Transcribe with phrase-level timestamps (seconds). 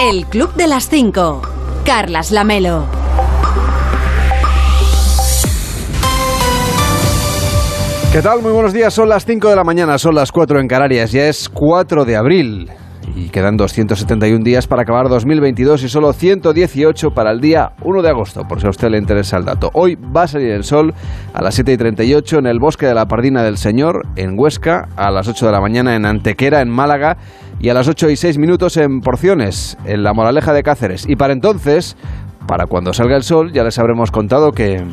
[0.00, 1.42] El Club de las 5.
[1.84, 2.86] Carlas Lamelo.
[8.12, 8.40] ¿Qué tal?
[8.40, 8.94] Muy buenos días.
[8.94, 11.10] Son las 5 de la mañana, son las 4 en Canarias.
[11.10, 12.70] Ya es 4 de abril.
[13.18, 18.08] Y quedan 271 días para acabar 2022 y solo 118 para el día 1 de
[18.08, 19.70] agosto, por si a usted le interesa el dato.
[19.72, 20.94] Hoy va a salir el sol
[21.34, 24.88] a las 7 y 38 en el bosque de la Pardina del Señor, en Huesca,
[24.94, 27.16] a las 8 de la mañana en Antequera, en Málaga,
[27.58, 31.04] y a las 8 y 6 minutos en Porciones, en la Moraleja de Cáceres.
[31.08, 31.96] Y para entonces,
[32.46, 34.84] para cuando salga el sol, ya les habremos contado que...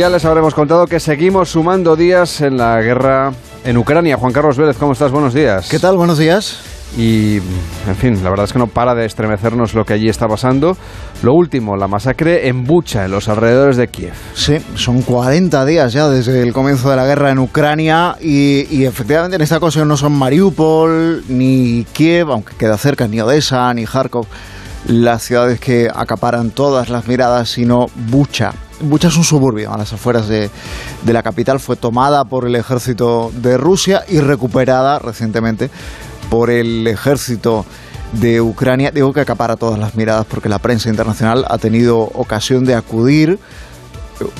[0.00, 3.34] Ya les habremos contado que seguimos sumando días en la guerra
[3.66, 4.16] en Ucrania.
[4.16, 5.12] Juan Carlos Vélez, ¿cómo estás?
[5.12, 5.68] Buenos días.
[5.68, 5.98] ¿Qué tal?
[5.98, 6.56] Buenos días.
[6.96, 7.36] Y,
[7.86, 10.74] en fin, la verdad es que no para de estremecernos lo que allí está pasando.
[11.22, 14.14] Lo último, la masacre en Bucha, en los alrededores de Kiev.
[14.32, 19.36] Sí, son 40 días ya desde el comienzo de la guerra en Ucrania y, efectivamente
[19.36, 24.24] en esta ocasión no son Mariupol ni Kiev, aunque queda cerca, ni Odessa, ni Kharkov,
[24.86, 28.54] las ciudades que acaparan todas las miradas, sino Bucha.
[28.82, 30.50] Bucha es un suburbio a las afueras de,
[31.02, 35.70] de, la capital, fue tomada por el ejército de Rusia y recuperada recientemente
[36.30, 37.66] por el ejército
[38.12, 38.90] de Ucrania.
[38.90, 43.38] Digo que acapara todas las miradas porque la prensa internacional ha tenido ocasión de acudir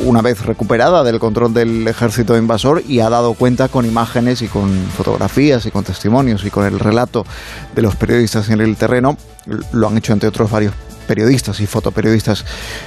[0.04, 4.48] una vez recuperada del control del ejército invasor y ha dado cuenta con imágenes y
[4.48, 7.24] con fotografías y con testimonios y con el relato
[7.74, 9.16] de los periodistas en el terreno.
[9.72, 10.74] Lo han hecho entre otros varios
[11.10, 12.44] periodistas y fotoperiodistas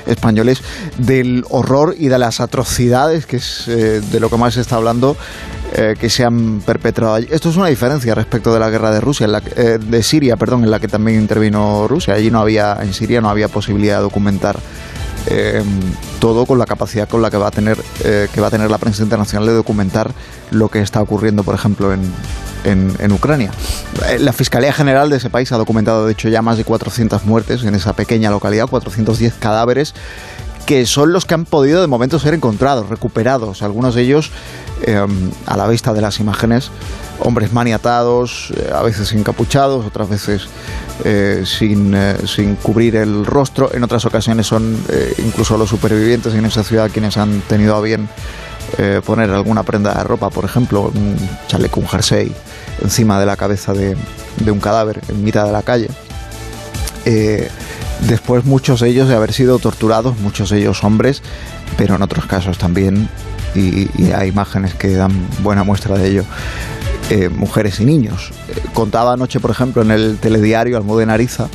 [0.08, 0.62] españoles
[0.98, 4.78] del horror y de las atrocidades, que es eh, de lo que más se está
[4.78, 5.18] hablando,
[5.74, 7.28] eh, que se han perpetrado allí.
[7.30, 10.38] Esto es una diferencia respecto de la guerra de Rusia, en la, eh, de Siria,
[10.38, 12.14] perdón, en la que también intervino Rusia.
[12.14, 14.58] Allí no había, en Siria no había posibilidad de documentar
[16.20, 18.78] todo con la capacidad con la que va a tener que va a tener la
[18.78, 20.12] prensa internacional de documentar
[20.52, 22.02] lo que está ocurriendo, por ejemplo, en,
[22.64, 23.52] en, Ucrania.
[24.10, 27.26] Eh, la Fiscalía General de ese país ha documentado, de hecho, ya más de 400
[27.26, 29.94] muertes en esa pequeña localidad, 410 cadáveres
[30.66, 34.32] que son los que han podido de momento ser encontrados, recuperados, algunos de ellos
[34.84, 36.72] em, a la vista de las imágenes,
[37.20, 40.48] hombres maniatados, eh, a veces encapuchados, otras veces
[41.04, 41.94] eh, sin,
[42.26, 44.78] sin, cubrir el rostro, en otras ocasiones son
[45.18, 48.08] incluso los supervivientes en esa ciudad quienes han tenido a bien
[49.06, 51.16] poner alguna prenda de ropa, por ejemplo, un
[51.48, 52.34] chaleco, un jersey,
[52.82, 53.96] encima de la cabeza de,
[54.50, 55.90] un cadáver en mitad de la calle.
[57.06, 57.50] Eh,
[58.08, 61.22] después muchos de ellos de haber sido torturados, muchos de ellos hombres,
[61.78, 63.10] pero en otros casos también,
[63.56, 65.12] y, hay imágenes que dan
[65.42, 66.26] buena muestra de ello,
[67.10, 68.32] eh, mujeres y niños.
[68.50, 71.48] Eh, contaba anoche, por ejemplo, en el telediario Almudena Ariza,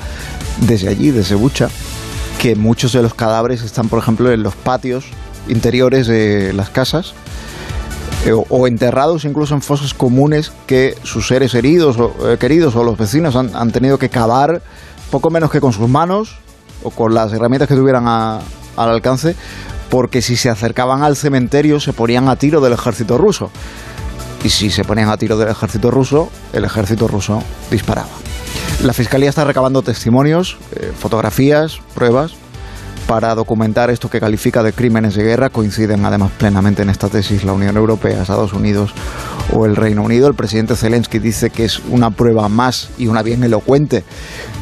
[0.61, 1.69] desde allí, desde Bucha,
[2.39, 5.07] que muchos de los cadáveres están, por ejemplo, en los patios
[5.49, 7.15] interiores de las casas
[8.25, 12.83] eh, o enterrados incluso en fosas comunes que sus seres heridos o, eh, queridos o
[12.83, 14.61] los vecinos han, tenido que cavar
[15.11, 16.37] poco menos que con sus manos
[16.83, 18.41] o con las herramientas que tuvieran al
[18.77, 19.35] alcance,
[19.89, 23.51] porque si se acercaban al cementerio se ponían a tiro del ejército ruso.
[24.45, 28.09] Y si se ponían a tiro del ejército ruso, el ejército ruso disparaba.
[28.83, 32.35] La Fiscalía está recabando testimonios, eh, fotografías, pruebas
[33.09, 35.49] para documentar esto que califica de crímenes de guerra.
[35.49, 38.93] Coinciden además plenamente en esta tesis la Unión Europea, Estados Unidos
[39.55, 40.29] o el Reino Unido.
[40.29, 44.05] El presidente Zelensky dice que es una prueba más y una bien elocuente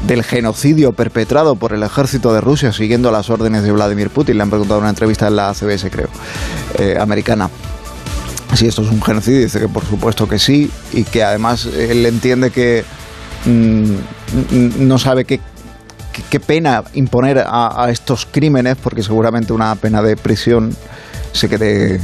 [0.07, 4.37] del genocidio perpetrado por el ejército de Rusia siguiendo las órdenes de Vladimir Putin.
[4.37, 6.09] Le han preguntado en una entrevista en la CBS, creo,
[6.79, 7.51] eh, americana
[8.55, 12.07] si esto es un genocidio, dice que por supuesto que sí, y que además él
[12.07, 12.85] entiende que
[13.45, 15.41] mm, no sabe qué
[16.23, 20.75] qué pena imponer a, estos crímenes, porque seguramente una pena de prisión
[21.33, 22.01] se quede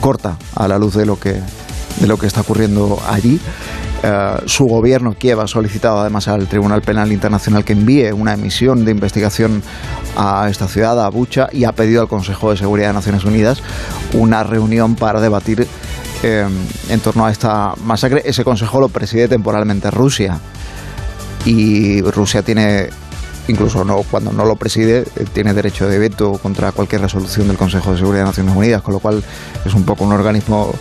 [0.00, 1.32] corta a la luz de lo que,
[2.00, 3.40] de lo que está ocurriendo allí.
[4.02, 8.84] Eh, su gobierno, Kiev, ha solicitado además al Tribunal Penal Internacional que envíe una emisión
[8.84, 9.62] de investigación
[10.16, 13.62] a esta ciudad, a Bucha, y ha pedido al Consejo de Seguridad de Naciones Unidas
[14.14, 15.66] una reunión para debatir
[16.22, 16.46] eh,
[16.88, 18.22] en torno a esta masacre.
[18.24, 20.38] Ese consejo lo preside temporalmente Rusia.
[21.46, 22.90] Y Rusia tiene
[23.48, 27.56] incluso no, cuando no lo preside, eh, tiene derecho de veto contra cualquier resolución del
[27.56, 29.22] Consejo de Seguridad de Naciones Unidas, con lo cual
[29.64, 30.72] es un poco un organismo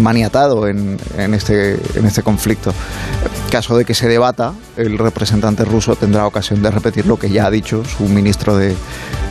[0.00, 2.72] maniatado en, en, este, en este conflicto.
[3.50, 7.46] Caso de que se debata, el representante ruso tendrá ocasión de repetir lo que ya
[7.46, 8.74] ha dicho su ministro de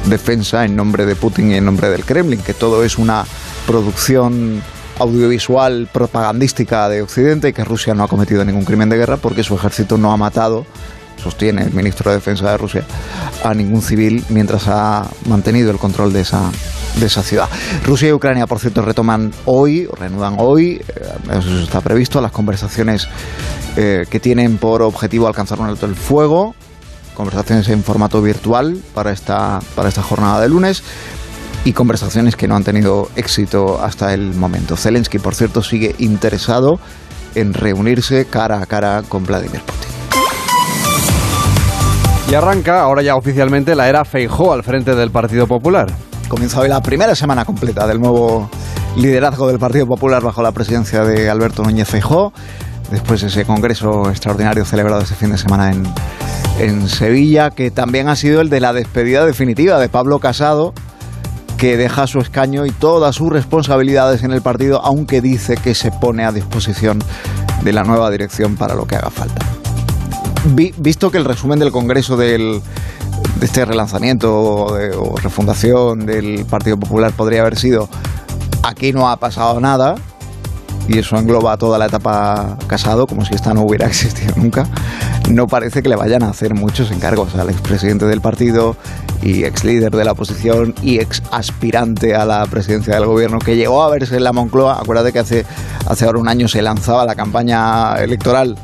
[0.06, 3.26] Defensa en nombre de Putin y en nombre del Kremlin, que todo es una
[3.68, 4.62] producción
[5.00, 9.44] audiovisual propagandística de Occidente y que Rusia no ha cometido ningún crimen de guerra porque
[9.44, 10.66] su ejército no ha matado
[11.18, 12.84] sostiene el ministro de Defensa de Rusia,
[13.44, 16.52] a ningún civil mientras ha mantenido el control de esa,
[17.00, 17.50] de esa ciudad.
[17.86, 23.08] Rusia y Ucrania, por cierto, retoman hoy, reanudan hoy, eh, eso está previsto, las conversaciones
[23.76, 26.56] eh, que tienen por objetivo alcanzar un alto el fuego,
[27.14, 30.84] conversaciones en formato virtual para esta, para esta jornada de lunes
[31.66, 34.76] y conversaciones que no han tenido éxito hasta el momento.
[34.76, 36.80] Zelensky, por cierto, sigue interesado
[37.36, 40.03] en reunirse cara a cara con Vladimir Putin.
[42.30, 45.88] Y arranca ahora ya oficialmente la era Feijó al frente del Partido Popular.
[46.28, 48.50] Comienza hoy la primera semana completa del nuevo
[48.96, 52.34] liderazgo del Partido Popular bajo la presidencia de Alberto Núñez Feijó,
[52.92, 55.84] después de ese congreso extraordinario celebrado este fin de semana en,
[56.60, 60.74] en Sevilla, que también ha sido el de la despedida definitiva de Pablo Casado,
[61.58, 65.92] que deja su escaño y todas sus responsabilidades en el partido, aunque dice que se
[65.92, 67.00] pone a disposición
[67.64, 69.53] de la nueva dirección para lo que haga falta.
[70.46, 72.62] Visto que el resumen del Congreso del,
[73.40, 77.90] de este relanzamiento o refundación del Partido Popular podría haber sido
[78.64, 79.96] aquí no ha pasado nada,
[80.88, 84.68] y eso engloba toda la etapa casado, como si esta no hubiera existido nunca,
[85.30, 88.76] no parece que le vayan a hacer muchos encargos al expresidente del partido
[89.22, 93.56] y ex líder de la oposición y ex aspirante a la presidencia del gobierno que
[93.56, 94.80] llegó a verse en la Moncloa.
[94.82, 95.46] Acuérdate que hace,
[95.88, 98.58] hace ahora un año se lanzaba la campaña electoral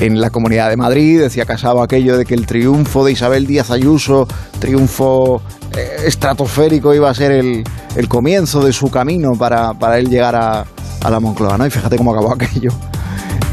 [0.00, 3.70] en la Comunidad de Madrid, decía Casado aquello de que el triunfo de Isabel Díaz
[3.70, 4.26] Ayuso,
[4.58, 5.40] triunfo
[5.76, 7.64] eh, estratosférico, iba a ser el,
[7.96, 10.64] el comienzo de su camino para, para él llegar a,
[11.02, 11.66] a la Moncloa, ¿no?
[11.66, 12.70] Y fíjate cómo acabó aquello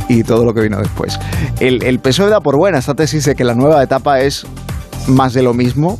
[0.09, 1.17] y todo lo que vino después.
[1.59, 4.45] El, el PSOE da por buena esta tesis de que la nueva etapa es
[5.07, 5.97] más de lo mismo,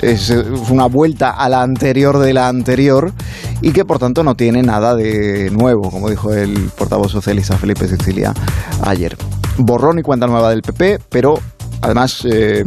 [0.00, 0.30] es
[0.70, 3.12] una vuelta a la anterior de la anterior
[3.60, 7.88] y que por tanto no tiene nada de nuevo, como dijo el portavoz socialista Felipe
[7.88, 8.34] Sicilia
[8.82, 9.16] ayer.
[9.58, 11.34] Borrón y cuenta nueva del PP, pero
[11.80, 12.64] además eh,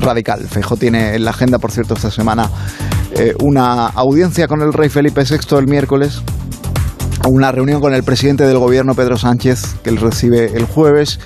[0.00, 0.46] radical.
[0.46, 2.50] Fejo tiene en la agenda, por cierto, esta semana
[3.12, 6.22] eh, una audiencia con el rey Felipe VI el miércoles
[7.28, 11.20] una reunión con el presidente del gobierno, Pedro Sánchez, que él recibe el jueves.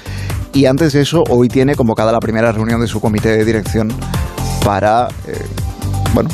[0.52, 3.92] Y antes de eso, hoy tiene convocada la primera reunión de su comité de dirección
[4.64, 5.46] para, eh,
[6.12, 6.30] bueno,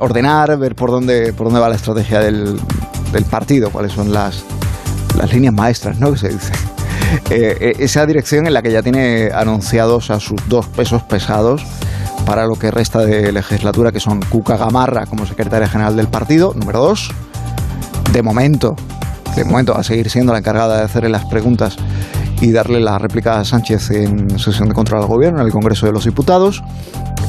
[0.00, 2.60] ordenar, ver por dónde, por dónde va la estrategia del,
[3.30, 4.44] partido, cuáles son las,
[5.16, 6.12] las líneas maestras, ¿no?
[6.12, 6.52] Que se dice.
[7.30, 11.62] Eh, eh, esa dirección en la que ya tiene anunciados a sus dos pesos pesados
[12.24, 16.54] para lo que resta de legislatura, que son Cuca Gamarra como secretaria general del partido,
[16.54, 17.10] número dos,
[18.12, 18.76] de momento,
[19.36, 21.76] de momento va a seguir siendo la encargada de hacerle las preguntas
[22.40, 25.86] y darle la réplica a Sánchez en sesión de control al gobierno en el Congreso
[25.86, 26.62] de los Diputados.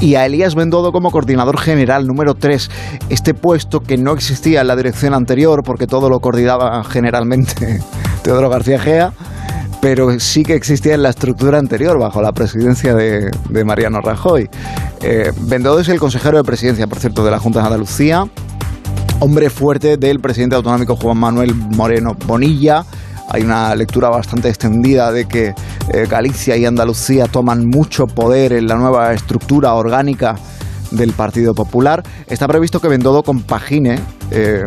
[0.01, 2.69] Y a Elías Bendodo como coordinador general número 3,
[3.09, 7.81] este puesto que no existía en la dirección anterior porque todo lo coordinaba generalmente
[8.23, 9.11] Teodoro García Gea,
[9.81, 13.31] pero sí que existía en la estructura anterior bajo la presidencia de,
[13.63, 14.49] Mariano Rajoy.
[15.01, 18.27] Eh, Bendodo es el consejero de presidencia, por cierto, de la Junta de Andalucía,
[19.19, 22.85] hombre fuerte del presidente autonómico Juan Manuel Moreno Bonilla.
[23.29, 25.53] Hay una lectura bastante extendida de que
[25.93, 30.35] eh, Galicia y Andalucía toman mucho poder en la nueva estructura orgánica
[30.91, 32.03] del Partido Popular.
[32.27, 33.99] Está previsto que Bendodo compagine
[34.31, 34.63] eh,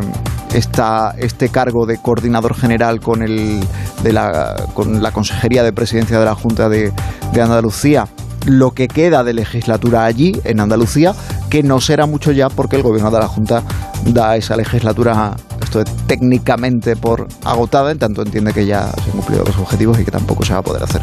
[0.55, 3.61] este cargo de coordinador general con, el,
[4.03, 6.93] de la, con la Consejería de Presidencia de la Junta de,
[7.33, 8.07] de Andalucía
[8.47, 11.15] lo que queda de legislatura allí, en Andalucía,
[11.49, 13.63] que no será mucho ya porque el gobierno de la Junta
[14.07, 19.45] da esa legislatura esto técnicamente por agotada, en tanto entiende que ya se han cumplido
[19.45, 21.03] los objetivos y que tampoco se va a poder hacer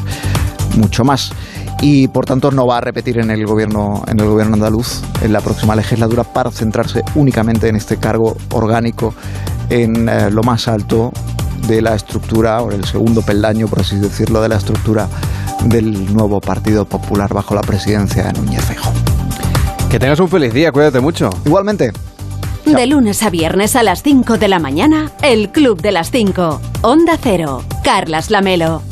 [0.78, 1.32] mucho más.
[1.82, 5.32] Y por tanto no va a repetir en el gobierno, en el gobierno andaluz en
[5.32, 9.14] la próxima legislatura para centrarse únicamente en este cargo orgánico
[9.70, 11.14] en eh, lo más alto
[11.68, 15.08] de la estructura, o el segundo peldaño, por así decirlo, de la estructura
[15.66, 18.92] del nuevo Partido Popular bajo la presidencia de Núñez Feijóo.
[19.90, 21.30] Que tengas un feliz día, cuídate mucho.
[21.46, 21.92] Igualmente.
[22.66, 26.62] De lunes a viernes a las 5 de la mañana, el Club de las 5.
[26.82, 27.64] Onda Cero.
[27.84, 28.84] Carlas Lamelo.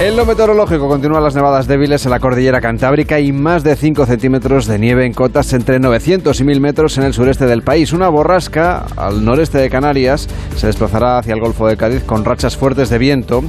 [0.00, 4.06] En lo meteorológico continúan las nevadas débiles en la cordillera cantábrica y más de 5
[4.06, 7.92] centímetros de nieve en cotas entre 900 y 1000 metros en el sureste del país.
[7.92, 12.56] Una borrasca al noreste de Canarias se desplazará hacia el Golfo de Cádiz con rachas
[12.56, 13.42] fuertes de viento,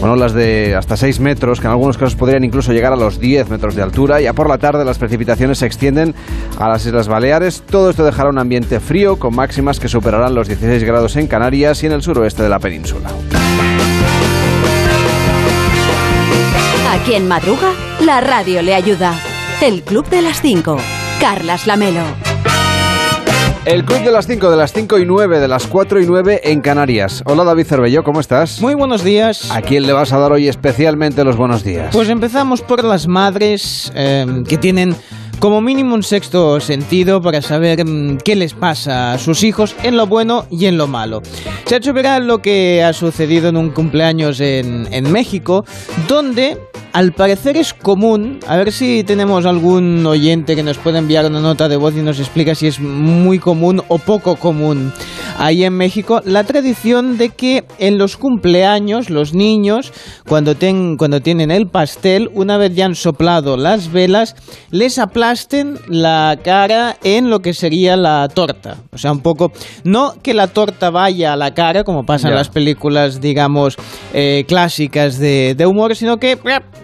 [0.00, 3.18] con olas de hasta 6 metros, que en algunos casos podrían incluso llegar a los
[3.18, 4.20] 10 metros de altura.
[4.20, 6.14] Y a por la tarde las precipitaciones se extienden
[6.56, 7.64] a las Islas Baleares.
[7.68, 11.82] Todo esto dejará un ambiente frío con máximas que superarán los 16 grados en Canarias
[11.82, 13.10] y en el suroeste de la península.
[17.00, 17.72] A quien madruga,
[18.04, 19.14] la radio le ayuda.
[19.62, 20.76] El Club de las 5.
[21.18, 22.02] Carlas Lamelo.
[23.64, 26.42] El Club de las 5, de las 5 y 9, de las 4 y 9
[26.44, 27.22] en Canarias.
[27.24, 28.60] Hola David Cervelló, ¿cómo estás?
[28.60, 29.50] Muy buenos días.
[29.50, 31.88] ¿A quién le vas a dar hoy especialmente los buenos días?
[31.90, 34.94] Pues empezamos por las madres eh, que tienen
[35.40, 39.96] como mínimo un sexto sentido para saber mm, qué les pasa a sus hijos en
[39.96, 41.22] lo bueno y en lo malo.
[41.64, 45.64] Se ha hecho ver lo que ha sucedido en un cumpleaños en, México,
[46.08, 46.58] donde
[46.92, 51.40] al parecer es común, a ver si tenemos algún oyente que nos pueda enviar una
[51.40, 54.92] nota de voz y nos explica si es muy común o poco común
[55.38, 59.92] ahí en México, la tradición de que en los cumpleaños los niños,
[60.28, 60.54] cuando,
[60.98, 64.36] cuando tienen el pastel, una vez ya han soplado las velas,
[64.70, 64.98] les
[65.30, 68.78] aplasten la cara en lo que sería la torta.
[68.92, 69.52] O sea, un poco,
[69.84, 73.76] no que la torta vaya a la cara, como pasa en las películas, digamos,
[74.12, 76.36] eh, clásicas de, de humor, sino que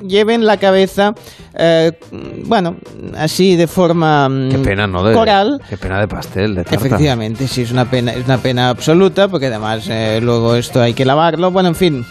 [0.06, 1.12] lleven la cabeza,
[1.58, 1.90] eh,
[2.44, 2.76] bueno,
[3.16, 5.02] así de forma mm, qué pena, ¿no?
[5.12, 5.60] coral.
[5.68, 6.86] Qué pena de pastel, de tarta.
[6.86, 10.94] Efectivamente, sí, es una pena, es una pena absoluta, porque además eh, luego esto hay
[10.94, 11.50] que lavarlo.
[11.50, 12.06] Bueno, en fin.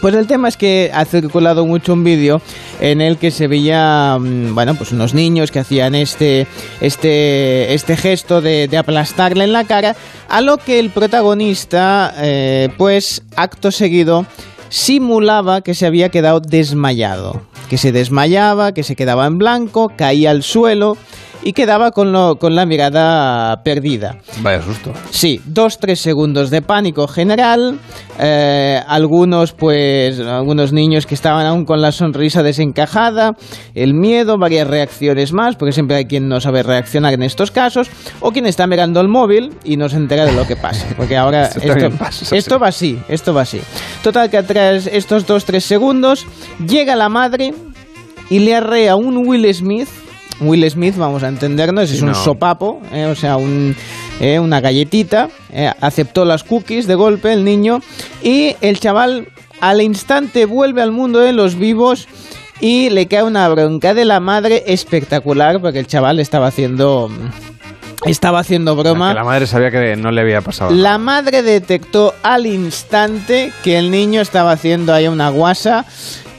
[0.00, 2.40] Pues el tema es que ha circulado mucho un vídeo
[2.80, 6.46] en el que se veía, mm, bueno, pues unos niños que hacían este,
[6.80, 9.96] este, este gesto de, aplastarle en la cara,
[10.28, 14.24] a lo que el protagonista, eh, pues acto seguido,
[14.68, 20.30] simulaba que se había quedado desmayado, que se desmayaba, que se quedaba en blanco, caía
[20.30, 20.96] al suelo
[21.42, 24.18] y quedaba con, lo, con la mirada perdida.
[24.40, 24.92] Vaya susto.
[25.10, 27.78] Sí, dos, tres segundos de pánico general,
[28.18, 33.32] eh, algunos pues, algunos niños que estaban aún con la sonrisa desencajada,
[33.74, 37.88] el miedo, varias reacciones más, porque siempre hay quien no sabe reaccionar en estos casos,
[38.20, 41.16] o quien está mirando el móvil y no se entera de lo que pasa, porque
[41.16, 43.60] ahora esto, esto va así, esto va así.
[44.02, 46.26] Total que tras estos dos, tres segundos,
[46.66, 47.54] llega la madre
[48.30, 49.88] y le arrea un Will Smith
[50.40, 53.74] Will Smith, vamos a entendernos, es un sopapo, eh, o sea, un,
[54.20, 55.28] eh, una galletita.
[55.52, 57.80] Eh, aceptó las cookies de golpe el niño
[58.22, 59.28] y el chaval
[59.60, 62.06] al instante vuelve al mundo de los vivos
[62.60, 67.10] y le cae una bronca de la madre espectacular porque el chaval estaba haciendo
[68.04, 69.12] estaba haciendo broma.
[69.12, 70.70] la madre sabía que no le había pasado.
[70.70, 75.84] La madre detectó al instante que el niño estaba haciendo ahí una guasa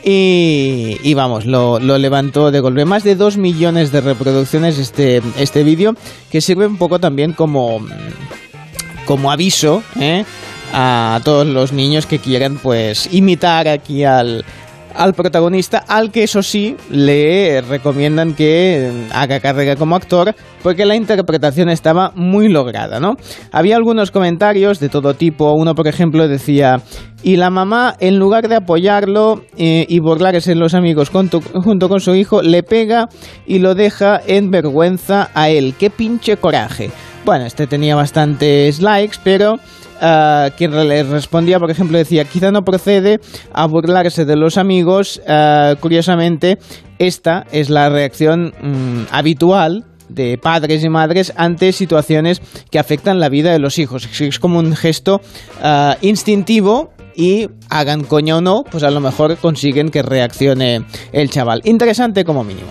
[0.04, 2.86] y, vamos, lo, levantó de golpe.
[2.86, 5.96] Más de 2 millones de reproducciones este, este vídeo,
[6.32, 7.86] que sirve un poco también como,
[9.06, 10.26] como aviso ¿eh?
[10.74, 14.46] a todos los niños que quieran pues imitar aquí al,
[14.96, 20.96] al protagonista, al que eso sí le recomiendan que haga carrera como actor, porque la
[20.96, 23.16] interpretación estaba muy lograda, ¿no?
[23.52, 25.54] Había algunos comentarios de todo tipo.
[25.54, 26.82] Uno, por ejemplo, decía:
[27.24, 31.90] Y la mamá, en lugar de apoyarlo eh, y burlarse en los amigos junto, junto
[31.90, 33.10] con su hijo, le pega
[33.46, 35.76] y lo deja en vergüenza a él.
[35.78, 36.92] ¡Qué pinche coraje!
[37.26, 39.60] Bueno, este tenía bastantes likes, pero
[40.02, 43.20] uh, quien le respondía, por ejemplo, decía, quizá no procede
[43.54, 45.22] a burlarse de los amigos.
[45.28, 46.58] Uh, curiosamente,
[46.98, 52.42] esta es la reacción um, habitual de padres y madres ante situaciones
[52.72, 54.10] que afectan la vida de los hijos.
[54.20, 55.22] Es como un gesto
[55.64, 61.30] uh, instintivo y hagan coño o no, pues a lo mejor consiguen que reaccione el
[61.30, 61.62] chaval.
[61.66, 62.70] Interesante como mínimo.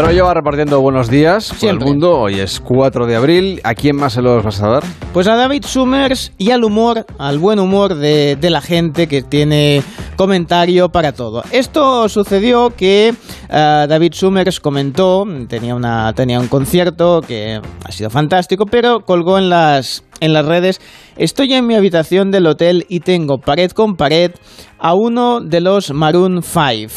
[0.00, 2.20] Pero yo va repartiendo buenos días por el mundo.
[2.20, 3.60] Hoy es 4 de abril.
[3.64, 4.84] ¿A quién más se los vas a dar?
[5.12, 9.82] Pues a David Summers y al humor, al buen humor de, la gente que tiene
[10.14, 11.42] comentario para todo.
[11.50, 18.08] Esto sucedió que eh, David Summers comentó, tenía, una, tenía un concierto que ha sido
[18.08, 20.80] fantástico, pero colgó en las, en las redes,
[21.16, 24.30] estoy en mi habitación del hotel y tengo pared con pared
[24.78, 26.92] a uno de los Maroon 5.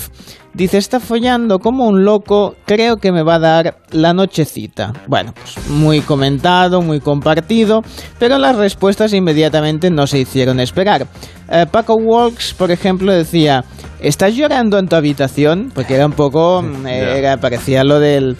[0.53, 4.91] Dice, está follando como un loco, creo que me va a dar la nochecita.
[5.07, 7.81] Bueno, pues muy comentado, muy compartido,
[8.19, 11.07] pero las respuestas inmediatamente no se hicieron esperar.
[11.49, 13.63] Eh, Paco Walks, por ejemplo, decía,
[14.01, 15.71] ¿estás llorando en tu habitación?
[15.73, 18.35] Porque era un poco, mm, era, parecía lo de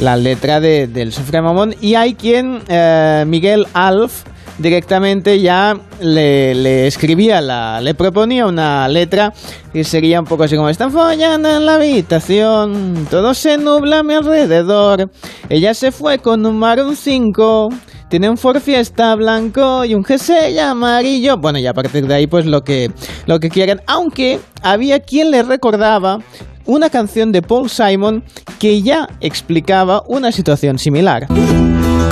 [0.00, 1.76] la letra de, del Sofre Mamón.
[1.80, 4.24] Y hay quien, eh, Miguel Alf,
[4.62, 9.34] directamente ya le, escribía, la, le proponía una letra
[9.72, 14.02] que sería un poco así como están follando en la habitación, todo se nubla a
[14.02, 15.10] mi alrededor,
[15.48, 17.70] ella se fue con un Maroon 5,
[18.08, 22.26] tiene un Ford Fiesta blanco y un GC amarillo, bueno y a partir de ahí
[22.26, 22.90] pues lo que,
[23.26, 26.20] lo que quieran, aunque había quien le recordaba
[26.64, 28.22] una canción de Paul Simon
[28.58, 31.26] que ya explicaba una situación similar.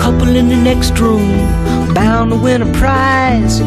[0.02, 0.40] Couple
[2.29, 3.61] to win a prize.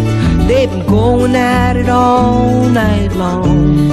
[0.47, 3.89] They've been going at it all night long.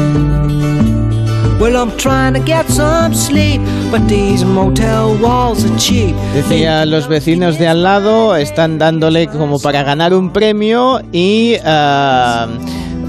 [1.59, 6.14] Well, I'm trying to get some sleep, but these motel walls are cheap.
[6.35, 12.49] Decía, los vecinos de al lado están dándole como para ganar un premio y uh,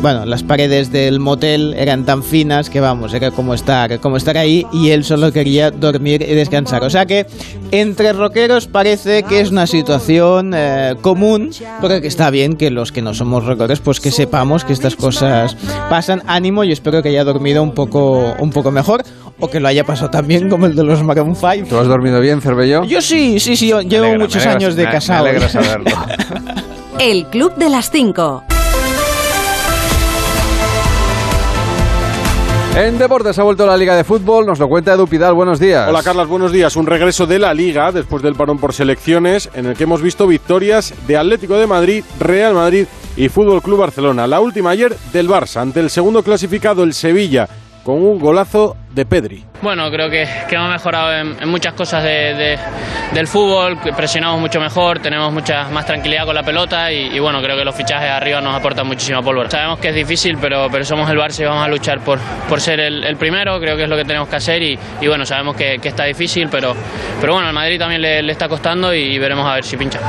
[0.02, 4.38] bueno, las paredes del motel eran tan finas que vamos, era como estar, como estar
[4.38, 6.84] ahí y él solo quería dormir y descansar.
[6.84, 7.28] O sea que
[7.72, 13.02] entre rockeros parece que es una situación eh, común, porque está bien que los que
[13.02, 15.56] no somos rockeros pues que sepamos que estas cosas
[15.90, 16.24] pasan.
[16.26, 19.04] Ánimo y espero que haya dormido un poco, un poco mejor
[19.40, 21.68] o que lo haya pasado también como el de los Maroon 5.
[21.70, 22.84] ¿Tú has dormido bien, Cervello?
[22.84, 25.26] Yo sí, sí, sí, yo llevo muchos años de casado.
[25.26, 25.92] Me alegra saberlo.
[27.00, 28.61] El Club de las 5.
[32.76, 35.90] En deportes ha vuelto la Liga de Fútbol, nos lo cuenta Edu Pidal, buenos días.
[35.90, 36.78] Hola Carlas, buenos días.
[36.78, 40.26] Un regreso de la Liga después del parón por selecciones en el que hemos visto
[40.26, 42.86] victorias de Atlético de Madrid, Real Madrid
[43.18, 44.26] y Fútbol Club Barcelona.
[44.26, 47.50] La última ayer del Barça ante el segundo clasificado el Sevilla
[47.84, 49.46] con un golazo de Pedri.
[49.62, 52.58] Bueno, creo que, que hemos mejorado en, muchas cosas de,
[53.14, 57.56] del fútbol, presionamos mucho mejor, tenemos mucha más tranquilidad con la pelota y, bueno, creo
[57.58, 59.50] que los fichajes arriba nos aportan muchísima pólvora.
[59.50, 62.20] Sabemos que es difícil, pero, pero somos el Barça y vamos a luchar por,
[62.50, 65.26] por ser el, primero, creo que es lo que tenemos que hacer y, y bueno,
[65.26, 66.74] sabemos que, que, está difícil, pero,
[67.20, 70.00] pero bueno, al Madrid también le, le está costando y veremos a ver si pincha.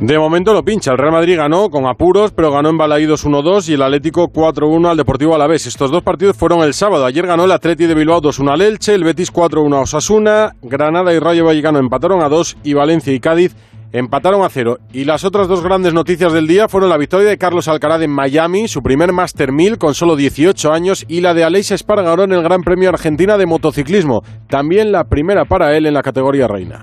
[0.00, 3.68] De momento lo pincha, el Real Madrid ganó con apuros, pero ganó en Balaídos 1-2
[3.68, 5.66] y el Atlético 4-1 al Deportivo Alavés.
[5.66, 8.94] Estos dos partidos fueron el sábado, ayer ganó el Atleti de Bilbao 2-1 al Elche,
[8.94, 13.20] el Betis 4-1 a Osasuna, Granada y Rayo Vallecano empataron a 2 y Valencia y
[13.20, 13.54] Cádiz
[13.92, 14.78] empataron a 0.
[14.92, 18.10] Y las otras dos grandes noticias del día fueron la victoria de Carlos Alcaraz en
[18.10, 22.32] Miami, su primer Master 1000 con solo 18 años, y la de Aleix Espargaró en
[22.32, 26.80] el Gran Premio Argentina de Motociclismo, también la primera para él en la categoría reina.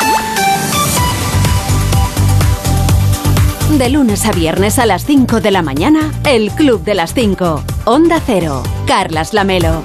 [3.77, 7.63] De lunes a viernes a las 5 de la mañana, el Club de las 5.
[7.86, 8.63] Onda Cero.
[8.86, 9.81] Carlas Lamelo.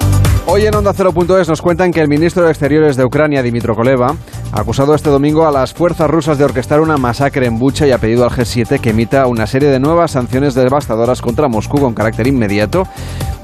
[0.49, 4.15] Hoy en Onda 0.es nos cuentan que el ministro de Exteriores de Ucrania, Dimitro Koleva,
[4.53, 7.91] ha acusado este domingo a las fuerzas rusas de orquestar una masacre en Bucha y
[7.91, 11.93] ha pedido al G7 que emita una serie de nuevas sanciones devastadoras contra Moscú con
[11.93, 12.87] carácter inmediato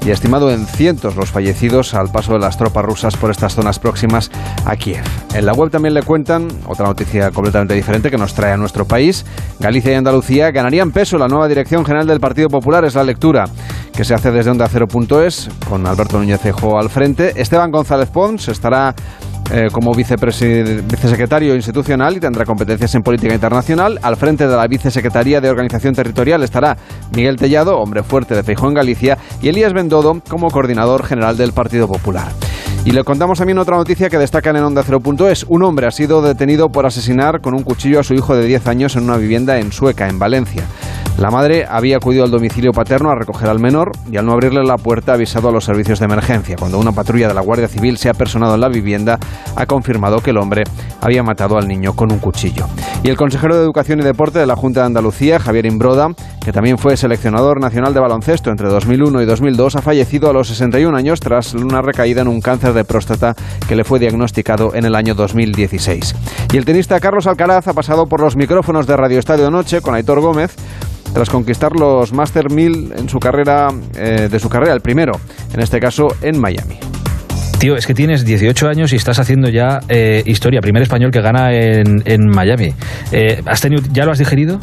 [0.04, 3.78] y estimado en cientos los fallecidos al paso de las tropas rusas por estas zonas
[3.78, 4.30] próximas
[4.66, 5.02] a Kiev.
[5.34, 8.84] En la web también le cuentan otra noticia completamente diferente que nos trae a nuestro
[8.86, 9.24] país.
[9.58, 11.18] Galicia y Andalucía ganarían peso.
[11.18, 13.46] La nueva dirección general del Partido Popular es la lectura
[13.92, 17.40] que se hace desde Onda 0.es con Alberto Núñez Ejo al frente.
[17.40, 18.94] Esteban González Pons estará
[19.52, 23.98] eh, como vicesecretario institucional y tendrá competencias en política internacional.
[24.02, 26.76] Al frente de la vicesecretaría de Organización Territorial estará
[27.14, 31.52] Miguel Tellado, hombre fuerte de Feijó en Galicia, y Elías Bendodo como coordinador general del
[31.52, 32.28] Partido Popular.
[32.84, 35.46] Y le contamos también otra noticia que destacan en Onda 0.es.
[35.48, 38.66] Un hombre ha sido detenido por asesinar con un cuchillo a su hijo de 10
[38.66, 40.64] años en una vivienda en Sueca, en Valencia.
[41.16, 44.64] La madre había acudido al domicilio paterno a recoger al menor y al no abrirle
[44.64, 46.56] la puerta ha avisado a los servicios de emergencia.
[46.58, 49.18] Cuando una patrulla de la Guardia Civil se ha personado en la vivienda,
[49.54, 50.64] ha confirmado que el hombre
[51.00, 52.66] había matado al niño con un cuchillo.
[53.04, 56.08] Y el consejero de Educación y Deporte de la Junta de Andalucía, Javier Imbroda,
[56.44, 60.48] que también fue seleccionador nacional de baloncesto entre 2001 y 2002, ha fallecido a los
[60.48, 63.34] 61 años tras una recaída en un cáncer de próstata
[63.68, 66.14] que le fue diagnosticado en el año 2016.
[66.52, 69.94] Y el tenista Carlos Alcaraz ha pasado por los micrófonos de Radio Estadio Noche con
[69.94, 70.56] Aitor Gómez
[71.14, 75.12] tras conquistar los Master 1000 en su carrera, eh, de su carrera, el primero,
[75.52, 76.80] en este caso en Miami.
[77.58, 80.60] Tío, es que tienes 18 años y estás haciendo ya eh, historia.
[80.60, 82.74] Primer español que gana en, en Miami.
[83.12, 84.58] Eh, ¿has tenido, ¿Ya lo has digerido?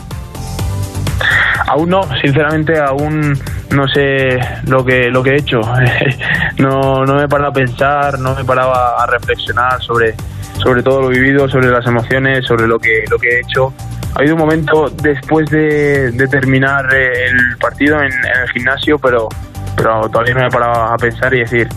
[1.67, 3.37] Aún no, sinceramente aún
[3.71, 5.61] no sé lo que lo que he hecho.
[6.57, 10.15] no, no me he parado a pensar, no me he parado a, reflexionar sobre,
[10.57, 13.73] sobre todo lo vivido, sobre las emociones, sobre lo que, lo que he hecho
[14.13, 19.29] ha habido un momento después de, terminar el partido en, en, el gimnasio, pero,
[19.75, 21.69] pero todavía no me he parado a pensar y decir,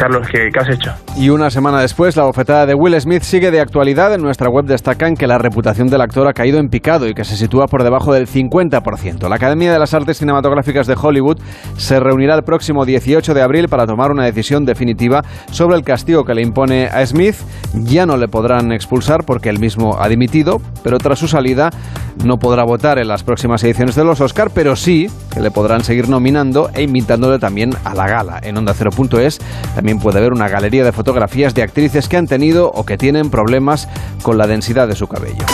[0.00, 0.94] Carlos, ¿qué, has hecho?
[1.14, 4.14] Y una semana después, la bofetada de Will Smith sigue de actualidad.
[4.14, 7.22] En nuestra web destacan que la reputación del actor ha caído en picado y que
[7.22, 9.28] se sitúa por debajo del 50%.
[9.28, 11.36] La Academia de las Artes Cinematográficas de Hollywood
[11.76, 16.24] se reunirá el próximo 18 de abril para tomar una decisión definitiva sobre el castigo
[16.24, 17.36] que le impone a Smith.
[17.74, 21.68] Ya no le podrán expulsar porque él mismo ha dimitido, pero tras su salida
[22.24, 25.84] no podrá votar en las próximas ediciones de los Oscar, pero sí que le podrán
[25.84, 28.40] seguir nominando e invitándole también a la gala.
[28.42, 29.40] En Onda 0.es
[29.74, 33.30] también puede haber una galería de fotografías de actrices que han tenido o que tienen
[33.30, 33.88] problemas
[34.22, 35.44] con la densidad de su cabello.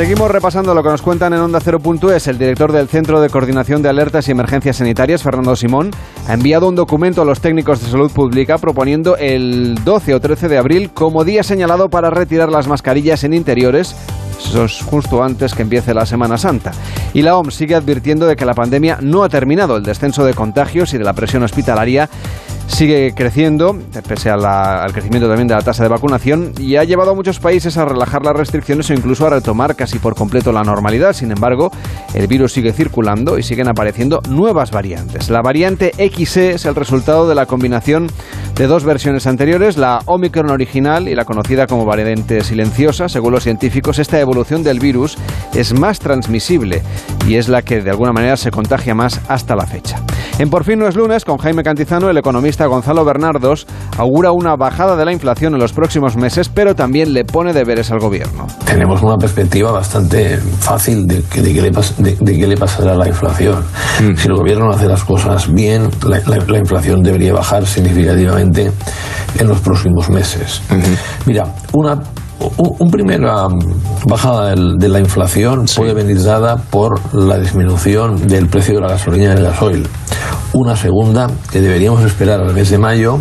[0.00, 2.26] Seguimos repasando lo que nos cuentan en Onda 0.es.
[2.28, 5.90] El director del Centro de Coordinación de Alertas y Emergencias Sanitarias, Fernando Simón,
[6.26, 10.48] ha enviado un documento a los técnicos de salud pública proponiendo el 12 o 13
[10.48, 13.94] de abril como día señalado para retirar las mascarillas en interiores
[14.46, 16.72] eso es justo antes que empiece la Semana Santa.
[17.14, 19.76] Y la OMS sigue advirtiendo de que la pandemia no ha terminado.
[19.76, 22.08] El descenso de contagios y de la presión hospitalaria
[22.70, 27.14] sigue creciendo, pese al crecimiento también de la tasa de vacunación, y ha llevado a
[27.14, 31.12] muchos países a relajar las restricciones o incluso a retomar casi por completo la normalidad.
[31.12, 31.70] Sin embargo,
[32.14, 35.30] el virus sigue circulando y siguen apareciendo nuevas variantes.
[35.30, 38.08] La variante XE es el resultado de la combinación
[38.54, 43.08] de dos versiones anteriores, la Omicron original y la conocida como variante silenciosa.
[43.08, 45.18] Según los científicos, esta evolución del virus
[45.54, 46.82] es más transmisible
[47.26, 50.00] y es la que de alguna manera se contagia más hasta la fecha.
[50.38, 53.66] En Por fin no es lunes, con Jaime Cantizano, el economista Gonzalo Bernardos
[53.98, 57.90] augura una bajada de la inflación en los próximos meses, pero también le pone deberes
[57.90, 58.46] al gobierno.
[58.64, 63.08] Tenemos una perspectiva bastante fácil de, que, de, qué, le de, le pasará a la
[63.08, 63.64] inflación.
[64.00, 64.16] Mm.
[64.16, 68.70] Si el gobierno hace las cosas bien, la, inflación debería bajar significativamente
[69.38, 70.62] en los próximos meses.
[71.26, 72.00] Mira, una
[72.56, 73.48] un primera
[74.06, 79.34] bajada de la inflación puede venir dada por la disminución del precio de la gasolina
[79.34, 79.86] y el gasoil.
[80.52, 83.18] Una segunda, que deberíamos esperar al mes de mayo,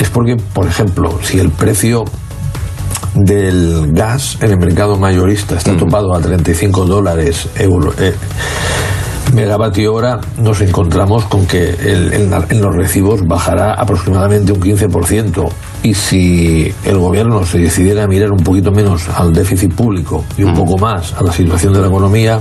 [0.00, 2.04] es porque, por ejemplo, si el precio
[3.14, 5.78] del gas en el mercado mayorista está mm.
[5.78, 8.14] topado a 35 dólares euro, eh,
[9.34, 15.48] megavatio hora, nos encontramos con que en los recibos bajará aproximadamente un 15%.
[15.82, 20.44] Y si el gobierno se decidiera a mirar un poquito menos al déficit público y
[20.44, 20.56] un mm.
[20.56, 22.40] poco más a la situación de la economía,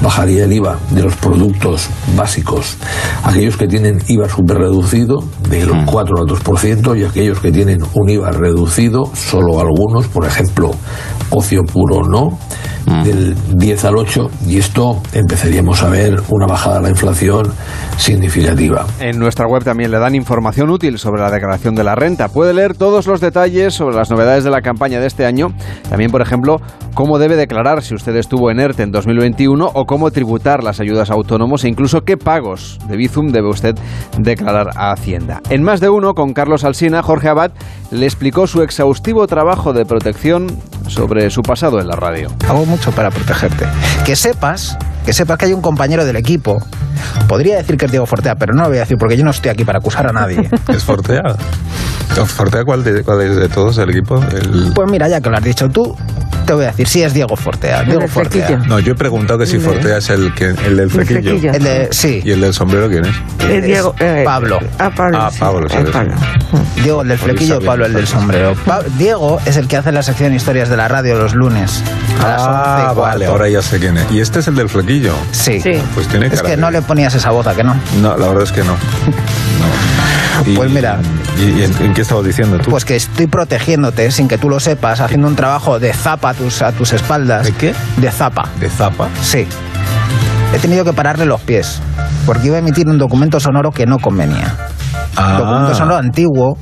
[0.00, 2.76] bajaría el IVA de los productos básicos.
[3.22, 6.20] Aquellos que tienen IVA super reducido, del 4 mm.
[6.20, 10.72] al 2%, y aquellos que tienen un IVA reducido, solo algunos, por ejemplo,
[11.30, 12.38] ocio puro no,
[12.86, 13.02] mm.
[13.02, 17.52] del 10 al 8, y esto empezaríamos a ver una bajada de la inflación
[17.96, 18.86] significativa.
[19.00, 22.28] En nuestra web también le dan información útil sobre la declaración de la renta.
[22.28, 25.48] Puede leer todos los detalles sobre las novedades de la campaña de este año.
[25.88, 26.60] También, por ejemplo,
[26.94, 31.10] cómo debe declarar si usted estuvo en ERTE en 2021 o cómo tributar las ayudas
[31.10, 33.74] a autónomos e incluso qué pagos de Bizum debe usted
[34.18, 35.40] declarar a Hacienda.
[35.50, 37.52] En más de uno, con Carlos Alsina, Jorge Abad
[37.90, 40.46] le explicó su exhaustivo trabajo de protección
[40.88, 42.28] sobre su pasado en la radio.
[42.48, 43.66] Hago mucho para protegerte.
[44.04, 44.76] Que sepas
[45.06, 46.58] que sepas que hay un compañero del equipo.
[47.28, 49.30] Podría decir que es Diego Fortea, pero no lo voy a decir porque yo no
[49.30, 50.50] estoy aquí para acusar a nadie.
[50.68, 51.22] ¿Es Fortea?
[52.26, 54.20] ¿Fortea cuál, de, cuál es de todos el equipo?
[54.74, 55.94] Pues mira, ya que lo has dicho tú,
[56.44, 57.82] te voy a decir, sí es Diego Fortea.
[57.84, 58.58] Diego Fortea.
[58.66, 61.52] No, yo he preguntado que si Fortea es el, que, el del flequillo.
[61.52, 62.22] El de, sí.
[62.24, 63.14] ¿Y el del sombrero quién es?
[63.48, 64.58] es Diego, eh, Pablo.
[64.78, 65.18] Ah, Pablo.
[65.20, 65.76] Ah, Pablo, sí.
[65.92, 66.14] Pablo.
[66.82, 68.54] Diego, el del flequillo, Pablo, el del sombrero.
[68.98, 71.82] Diego es el que hace la sección Historias de la Radio los lunes.
[72.22, 74.10] A las ah, vale, ahora ya sé quién es.
[74.10, 75.14] ¿Y este es el del flequillo?
[75.32, 75.60] Sí.
[75.60, 75.72] sí.
[75.94, 77.74] Pues tiene Es que no le ponías esa voz, ¿a que no?
[78.00, 78.74] No, la verdad es que no.
[80.56, 80.98] pues mira.
[81.38, 82.70] ¿Y, en, qué estabas diciendo tú?
[82.70, 86.34] Pues que estoy protegiéndote sin que tú lo sepas, haciendo un trabajo de zapa a
[86.34, 87.44] tus, a tus espaldas.
[87.44, 87.74] ¿De qué?
[87.98, 88.48] De zapa.
[88.58, 89.08] ¿De zapa?
[89.20, 89.46] Sí.
[90.54, 91.80] He tenido que pararle los pies,
[92.24, 94.54] porque iba a emitir un documento sonoro que no convenía.
[95.16, 95.38] Ah.
[95.38, 96.56] Documento sonoro antiguo,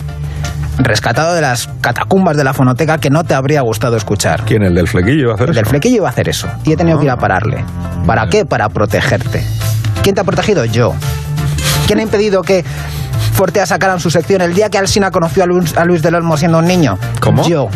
[0.78, 4.44] rescatado de las catacumbas de la fonoteca que no te habría gustado escuchar.
[4.44, 4.62] ¿Quién?
[4.62, 6.48] ¿El del flequillo iba a hacer el del flequillo iba a hacer eso.
[6.64, 7.18] Y he tenido que ir a ah.
[7.18, 7.64] pararle.
[8.06, 8.44] ¿Para qué?
[8.44, 9.44] Para protegerte.
[10.02, 10.64] ¿Quién te ha protegido?
[10.64, 10.94] Yo.
[11.86, 12.64] ¿Quién ha impedido que
[13.34, 16.36] Fortea sacaran su sección el día que Alsina conoció a Luis, a Luis del Olmo
[16.36, 16.98] siendo un niño?
[17.20, 17.46] ¿Cómo?
[17.48, 17.68] Yo.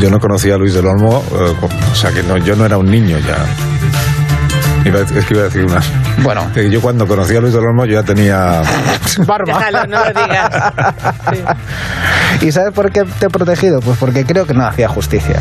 [0.00, 1.54] Yo no conocía a Luis del Olmo, eh,
[1.92, 3.36] o sea que no, yo no era un niño ya.
[4.94, 5.80] Es que iba a decir una.
[6.22, 6.48] Bueno.
[6.54, 8.62] Yo cuando conocí a Luis del Olmo yo ya tenía.
[9.26, 9.86] Barba.
[9.88, 10.50] no lo digas.
[12.40, 13.80] ¿Y sabes por qué te he protegido?
[13.80, 15.40] Pues porque creo que no hacía justicia.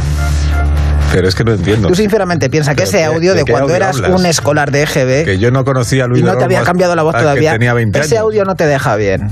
[1.11, 1.87] Pero es que no entiendo.
[1.87, 5.25] Tú sinceramente piensas que ese audio de, cuando eras un escolar de EGB...
[5.25, 7.53] Que yo no conocía a Luis Y no te había cambiado la voz todavía.
[7.53, 9.31] tenía 20 ese audio no te deja bien.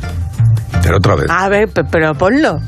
[0.82, 1.26] Pero otra vez.
[1.30, 2.62] A ver, pero ponlo.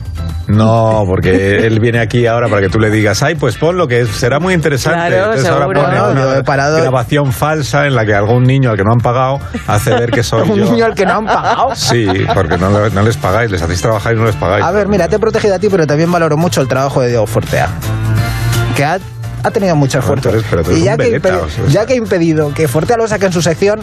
[0.47, 4.05] No, porque él viene aquí ahora para que tú le digas, ay, pues ponlo, que
[4.05, 4.99] será muy interesante.
[5.07, 5.63] Claro, Entonces seguro.
[5.65, 8.77] ahora pone No, una yo he parado- grabación falsa en la que algún niño al
[8.77, 10.65] que no han pagado hace ver que soy ¿Un yo.
[10.65, 11.75] niño al que no han pagado?
[11.75, 14.63] Sí, porque no, le- no les pagáis, les hacéis trabajar y no les pagáis.
[14.63, 17.07] A ver, mira, te he protegido a ti, pero también valoro mucho el trabajo de
[17.09, 17.67] Diego Fortea.
[18.75, 18.99] Que ha,
[19.43, 19.75] ha tenido
[20.49, 21.65] pero tú eres y ya que, veleta, impe- o sea.
[21.67, 23.79] ya que he impedido que Fortea lo saque en su sección,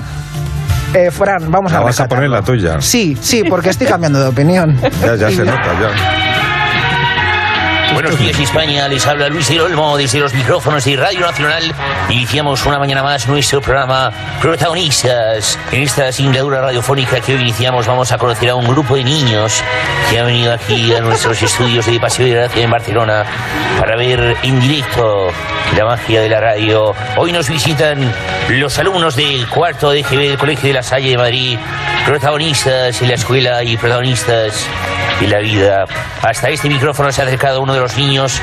[0.94, 2.80] eh, Fran, vamos La a vas a poner la tuya.
[2.80, 4.78] Sí, sí, porque estoy cambiando de opinión.
[5.04, 6.41] Ya, ya se nota, ya.
[7.94, 11.74] Buenos días España, les habla Luis del Olmo desde los micrófonos de Radio Nacional.
[12.08, 15.58] Iniciamos una mañana más nuestro programa Protagonistas.
[15.70, 19.62] En esta singladura radiofónica que hoy iniciamos vamos a conocer a un grupo de niños
[20.10, 23.24] que han venido aquí a nuestros estudios de Paseo de Gracia en Barcelona
[23.78, 25.28] para ver en directo
[25.76, 26.94] la magia de la radio.
[27.16, 28.12] Hoy nos visitan
[28.48, 31.58] los alumnos del cuarto de GB del Colegio de la Salle de Madrid,
[32.06, 34.66] protagonistas en la escuela y protagonistas
[35.22, 35.84] y la vida.
[36.22, 38.40] Hasta este micrófono se ha acercado uno de los niños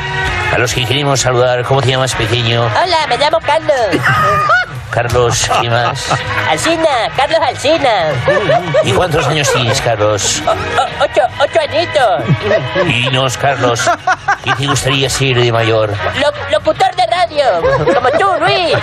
[0.53, 1.63] a los que queremos saludar.
[1.63, 2.65] ¿Cómo te llamas, pequeño?
[2.65, 3.75] Hola, me llamo Carlos.
[4.91, 6.12] Carlos, ¿qué más?
[6.49, 8.12] Alcina, Carlos Alcina.
[8.84, 10.41] ¿Y cuántos años tienes, Carlos?
[10.99, 12.86] ocho, ocho añitos.
[12.86, 13.89] Dinos, Carlos,
[14.43, 15.89] ¿qué te gustaría ser de mayor?
[15.91, 17.62] Lo- locutor de radio,
[17.93, 18.75] como tú, Luis.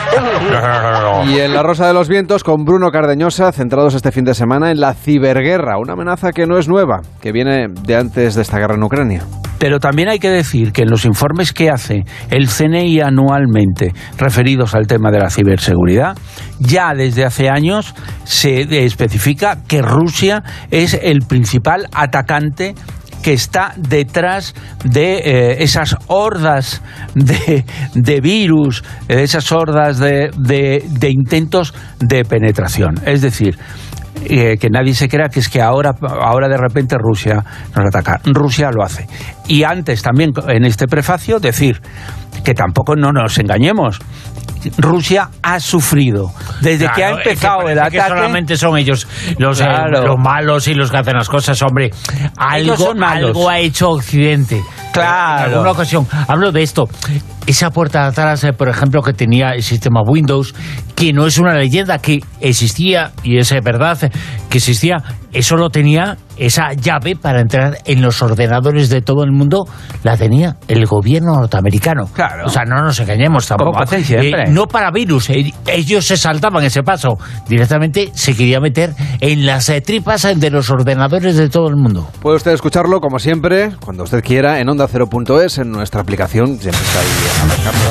[0.50, 1.30] No, no, no, no.
[1.30, 4.70] Y en La Rosa de los Vientos con Bruno Cardeñosa, centrados este fin de semana
[4.70, 8.58] en la ciberguerra, una amenaza que no es nueva, que viene de antes de esta
[8.58, 9.22] guerra en Ucrania.
[9.58, 14.74] Pero también hay que decir que en los informes que hace el CNI anualmente referidos
[14.74, 16.16] al tema de la ciberseguridad,
[16.58, 22.74] ya desde hace años se especifica que Rusia es el principal atacante
[23.22, 26.80] que está detrás de eh, esas hordas
[27.14, 27.64] de,
[27.94, 32.94] de virus, esas hordas de intentos de penetración.
[33.04, 33.58] Es decir,
[34.24, 38.20] eh, que nadie se crea que es que ahora, ahora de repente Rusia nos ataca.
[38.24, 39.06] Rusia lo hace.
[39.46, 41.80] Y antes también, en este prefacio, decir
[42.44, 44.00] que tampoco no nos engañemos.
[44.78, 48.14] Rusia ha sufrido desde que ha Claro, es que empezado el parece que ataque.
[48.16, 49.06] solamente son ellos
[49.38, 51.90] los, eh, los malos y los que hacen las cosas, hombre.
[52.36, 54.62] Algo, ha hecho Occidente.
[54.92, 55.46] Claro.
[55.46, 56.06] En alguna ocasión.
[56.26, 56.88] Hablo de esto.
[57.46, 60.52] Esa puerta de atrás, eh, por ejemplo, que tenía el sistema Windows,
[60.96, 64.10] que no es una leyenda, que existía, y es eh, verdad eh,
[64.48, 64.96] que existía,
[65.32, 69.64] eso lo tenía, esa llave para entrar en los ordenadores de todo el mundo,
[70.02, 72.06] la tenía el gobierno norteamericano.
[72.12, 72.46] Claro.
[72.46, 73.72] O sea, no nos engañemos tampoco.
[73.72, 74.30] Como hacen siempre.
[74.30, 77.18] Eh, no para virus, eh, ellos se saltaban ese paso.
[77.48, 82.08] Directamente se quería meter en las eh, tripas de los ordenadores de todo el mundo.
[82.20, 87.00] Puede usted escucharlo, como siempre, cuando usted quiera, en onda0.es, en nuestra aplicación, siempre está
[87.00, 87.06] ahí
[87.42, 87.90] a la carta.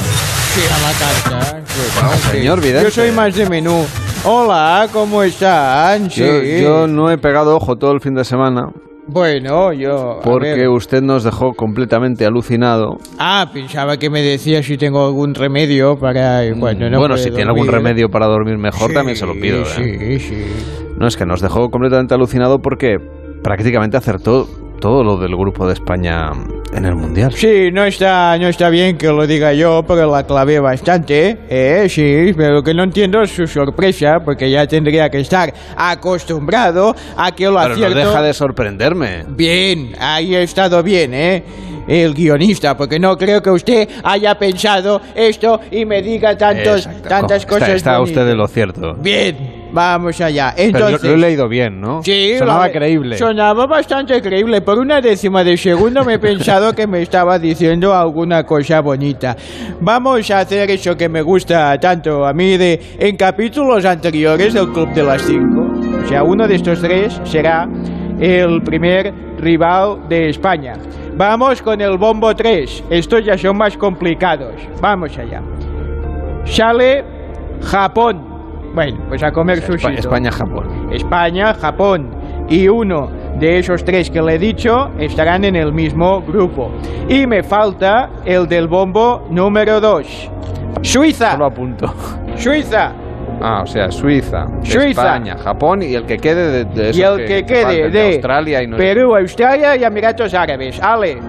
[0.53, 1.63] Sí, a la carta.
[2.01, 2.83] Bueno, señor Vidente.
[2.85, 3.85] Yo soy más de menú.
[4.23, 6.09] Hola, ¿cómo están?
[6.09, 6.21] Sí.
[6.21, 8.69] Yo, yo no he pegado ojo todo el fin de semana
[9.07, 10.19] Bueno, yo...
[10.23, 12.97] porque usted nos dejó completamente alucinado.
[13.19, 16.41] Ah, pensaba que me decía si tengo algún remedio para...
[16.55, 19.33] Bueno, no bueno, puede si tiene algún remedio para dormir mejor, Sí, también se lo
[19.33, 19.61] pido.
[19.61, 19.65] ¿eh?
[19.65, 20.45] Sí, sí.
[20.97, 22.97] No, es que nos dejó completamente alucinado porque
[23.43, 24.47] prácticamente acertó
[24.79, 26.31] todo lo del grupo de España
[26.73, 27.33] en el Mundial.
[27.33, 31.87] Sí, no está, no está bien que lo diga yo, pero la clavé bastante, eh,
[31.89, 37.31] sí, pero que no entiendo es su sorpresa, porque ya tendría que estar acostumbrado a
[37.33, 37.95] que lo Pero no acierto...
[37.97, 39.23] deja de sorprenderme.
[39.29, 41.43] Bien, ahí he estado bien, ¿eh?
[41.87, 47.09] El guionista, porque no creo que usted haya pensado esto y me diga tantos, Exacto.
[47.09, 48.09] tantas Está- cosas Está, bonitas.
[48.17, 48.93] usted de lo cierto.
[48.95, 50.53] Bien, vamos allá.
[50.55, 52.01] Pero Entonces, yo lo he leído bien, ¿no?
[52.01, 53.17] Sí, Sonaba lo- creíble.
[53.17, 54.61] Sonaba bastante creíble.
[54.61, 59.35] Por una décima de segundo me he pensado que me estaba diciendo alguna cosa bonita.
[59.81, 64.69] Vamos a hacer eso que me gusta tanto a mí de en capítulos anteriores del
[64.71, 65.61] Club de las Cinco.
[66.03, 67.67] O sea, uno de estos tres será
[68.19, 70.73] el primer rival de España.
[71.17, 72.83] Vamos con el bombo 3.
[72.89, 74.53] Estos ya son más complicados.
[74.81, 75.41] Vamos allá.
[76.45, 77.03] Sale
[77.61, 78.34] Japón.
[78.75, 79.87] Bueno, pues a comer sushi.
[79.87, 80.89] Espa- España-Japón.
[80.91, 82.09] España, Japón
[82.49, 83.09] y uno
[83.39, 86.71] de esos tres que le he dicho estarán en el mismo grupo.
[87.09, 90.31] Y me falta el del bombo número 2.
[90.81, 91.31] Suiza.
[91.31, 91.93] Solo apunto.
[92.35, 92.91] Suiza.
[93.41, 95.01] Ah, o sea, Suiza, Suiza.
[95.01, 98.63] España, Japón y el que quede de, de Y el que, faltan, quede de Australia
[98.63, 100.79] y no Perú, Australia y Emiratos Árabes.
[100.81, 101.19] Ale.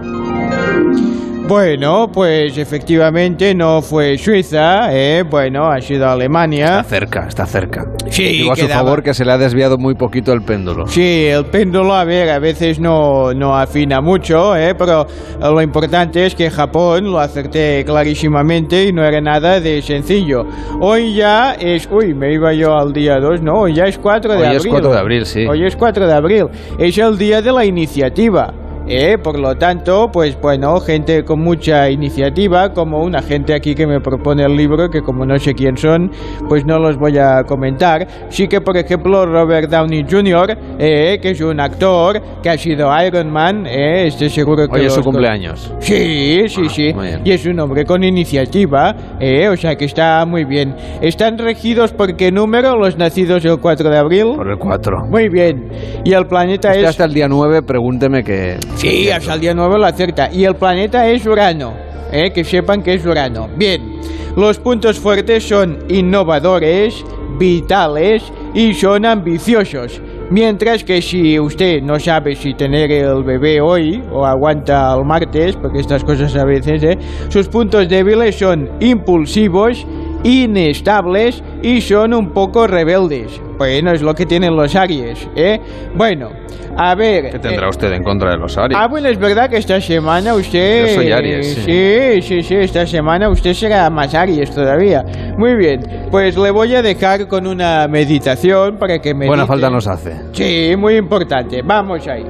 [1.49, 5.23] Bueno, pues efectivamente no fue Suiza, ¿eh?
[5.23, 6.81] bueno, ha sido Alemania.
[6.81, 7.85] Está cerca, está cerca.
[8.11, 10.89] Sí, Digo a su quedaba- favor que se le ha desviado muy poquito el péndulo.
[10.89, 14.75] Sí, el péndulo, a ver, a veces no, no afina mucho, ¿eh?
[14.77, 15.07] pero
[15.41, 20.45] lo importante es que Japón lo acerté clarísimamente y no era nada de sencillo.
[20.81, 24.33] Hoy ya es, uy, me iba yo al día 2, no, hoy ya es 4
[24.33, 24.59] de Hoy abril.
[24.59, 25.47] es 4 de abril, sí.
[25.47, 28.53] Hoy es 4 de abril, es el día de la iniciativa.
[28.87, 29.17] ¿Eh?
[29.19, 34.01] Por lo tanto, pues bueno, gente con mucha iniciativa, como una gente aquí que me
[34.01, 36.11] propone el libro, que como no sé quién son,
[36.49, 38.07] pues no los voy a comentar.
[38.29, 42.91] Sí que, por ejemplo, Robert Downey Jr., eh, que es un actor, que ha sido
[43.05, 45.73] Iron Man, eh, este seguro que Hoy es su cumpleaños.
[45.81, 46.93] Sí, sí, sí.
[46.95, 47.21] muy bien.
[47.25, 50.75] Y es un hombre con iniciativa, eh, o sea que está muy bien.
[51.01, 54.27] ¿Están regidos por qué número los nacidos el 4 de abril?
[54.37, 55.07] Por el 4.
[55.11, 55.69] Muy bien.
[56.05, 56.89] Y el planeta Usted es...
[56.89, 58.57] hasta el día 9, pregúnteme que...
[58.77, 60.31] Sí, hasta el día 9 lo acerta.
[60.31, 61.73] Y el planeta es Urano.
[62.13, 62.31] ¿eh?
[62.31, 63.49] Que sepan que es Urano.
[63.57, 64.01] Bien,
[64.37, 67.03] los puntos fuertes son innovadores,
[67.39, 70.01] vitales y son ambiciosos.
[70.29, 75.57] Mientras que si usted no sabe si tener el bebé hoy o aguanta el martes,
[75.57, 76.99] porque estas cosas a veces, ¿eh?
[77.31, 79.87] sus puntos débiles son impulsivos
[80.23, 83.41] inestables y son un poco rebeldes.
[83.59, 85.59] Bueno, es lo que tienen los Aries, ¿eh?
[85.95, 86.31] Bueno,
[86.77, 87.31] a ver...
[87.31, 88.79] ¿Qué tendrá eh, usted en contra de los Aries?
[88.79, 90.89] Ah, bueno, es verdad que esta semana usted...
[90.89, 91.63] Yo soy Aries, sí.
[91.63, 95.05] Sí, sí, sí, esta semana usted será más Aries todavía.
[95.39, 99.27] Muy bien, pues le voy a dejar con una meditación para que me...
[99.27, 100.17] Buena falta nos hace.
[100.33, 101.63] Sí, muy importante.
[101.63, 102.25] Vamos ahí.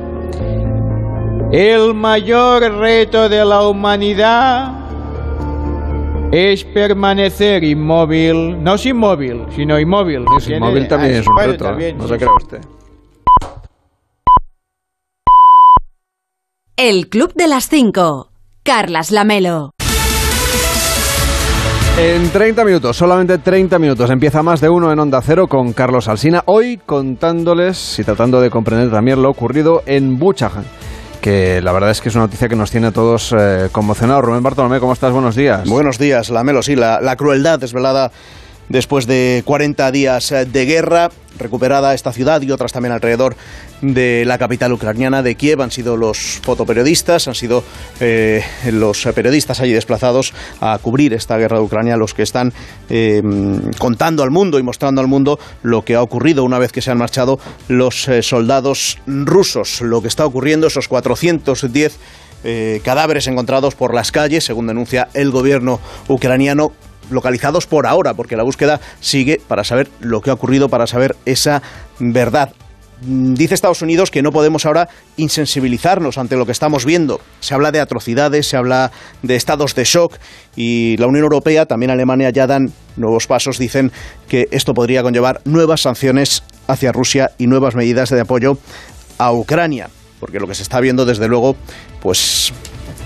[1.52, 4.85] El mayor reto de la humanidad
[6.32, 10.24] es permanecer inmóvil, no sin móvil, sino inmóvil.
[10.24, 11.68] Pues inmóvil también Ah, es un reto, ¿eh?
[11.68, 12.60] también, no sí, se crea usted.
[16.76, 18.30] El Club de las 5.
[18.62, 19.70] Carlas Lamelo.
[21.98, 26.08] En 30 minutos, solamente 30 minutos, empieza más de uno en Onda Cero con Carlos
[26.08, 26.42] Alsina.
[26.44, 30.64] Hoy contándoles y tratando de comprender también lo ocurrido en Buchanan,
[31.26, 34.24] que la verdad es que es una noticia que nos tiene a todos eh, conmocionados.
[34.24, 35.10] Rubén Bartolomé, ¿cómo estás?
[35.10, 35.68] Buenos días.
[35.68, 36.62] Buenos días, Lamelo.
[36.62, 38.12] Sí, la, la crueldad desvelada
[38.68, 43.36] después de 40 días eh, de guerra, recuperada esta ciudad y otras también alrededor
[43.82, 45.60] de la capital ucraniana de Kiev.
[45.60, 47.62] Han sido los fotoperiodistas, han sido
[48.00, 52.52] eh, los periodistas allí desplazados a cubrir esta guerra de Ucrania los que están
[52.88, 53.22] eh,
[53.78, 56.90] contando al mundo y mostrando al mundo lo que ha ocurrido una vez que se
[56.90, 61.98] han marchado los soldados rusos, lo que está ocurriendo, esos 410
[62.48, 66.70] eh, cadáveres encontrados por las calles, según denuncia el gobierno ucraniano,
[67.10, 71.16] localizados por ahora, porque la búsqueda sigue para saber lo que ha ocurrido, para saber
[71.24, 71.62] esa
[71.98, 72.52] verdad.
[73.02, 77.20] Mm, Dice Estados Unidos que no podemos ahora insensibilizarnos ante lo que estamos viendo.
[77.40, 78.90] Se habla de atrocidades, se habla
[79.22, 80.14] de estados de shock
[80.56, 83.58] y la Unión Europea, también Alemania, ya dan nuevos pasos.
[83.58, 83.92] Dicen
[84.28, 88.58] que esto podría conllevar nuevas sanciones hacia Rusia y nuevas medidas de apoyo
[89.18, 89.90] a Ucrania,
[90.20, 91.56] porque lo que se está viendo, desde luego,
[92.00, 92.52] pues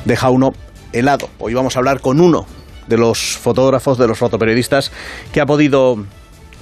[0.04, 0.52] deja uno
[0.92, 1.28] helado.
[1.38, 2.46] Hoy vamos a hablar con uno
[2.90, 4.92] de los fotógrafos, de los fotoperiodistas,
[5.32, 6.04] que ha podido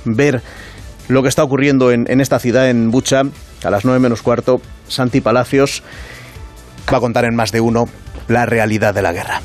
[0.04, 0.42] ver
[1.08, 3.22] lo que está ocurriendo en, en esta ciudad, en Bucha,
[3.64, 4.60] a las 9 menos cuarto.
[4.86, 5.82] Santi Palacios
[6.92, 7.88] va a contar en más de uno
[8.28, 9.40] la realidad de la guerra.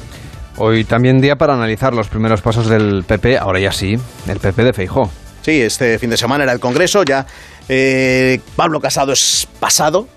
[0.57, 4.63] Hoy también día para analizar los primeros pasos del PP, ahora ya sí, el PP
[4.63, 5.09] de Feijó.
[5.41, 7.25] Sí, este fin de semana era el Congreso, ya
[7.67, 10.07] eh, Pablo Casado es pasado,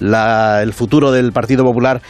[0.00, 2.02] La- el futuro del Partido Popular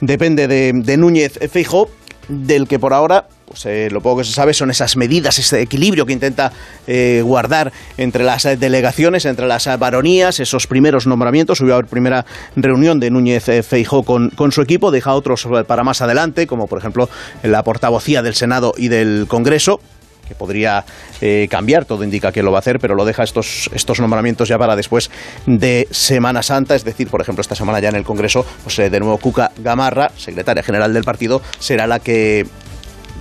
[0.00, 1.88] depende de, de Núñez Feijó,
[2.28, 5.60] del que por ahora, pues eh, lo poco que se sabe son esas medidas, ese
[5.60, 6.52] equilibrio que intenta
[6.86, 11.60] eh, guardar entre las delegaciones, entre las baronías, esos primeros nombramientos.
[11.60, 12.24] Haber primera
[12.56, 16.66] reunión de Núñez eh, Feijó con, con su equipo, deja otros para más adelante, como
[16.66, 17.08] por ejemplo
[17.42, 19.80] la portavocía del Senado y del Congreso
[20.30, 20.84] que podría
[21.20, 24.48] eh, cambiar, todo indica que lo va a hacer, pero lo deja estos, estos nombramientos
[24.48, 25.10] ya para después
[25.44, 28.90] de Semana Santa, es decir, por ejemplo, esta semana ya en el Congreso, pues eh,
[28.90, 32.46] de nuevo Cuca Gamarra, secretaria general del partido, será la que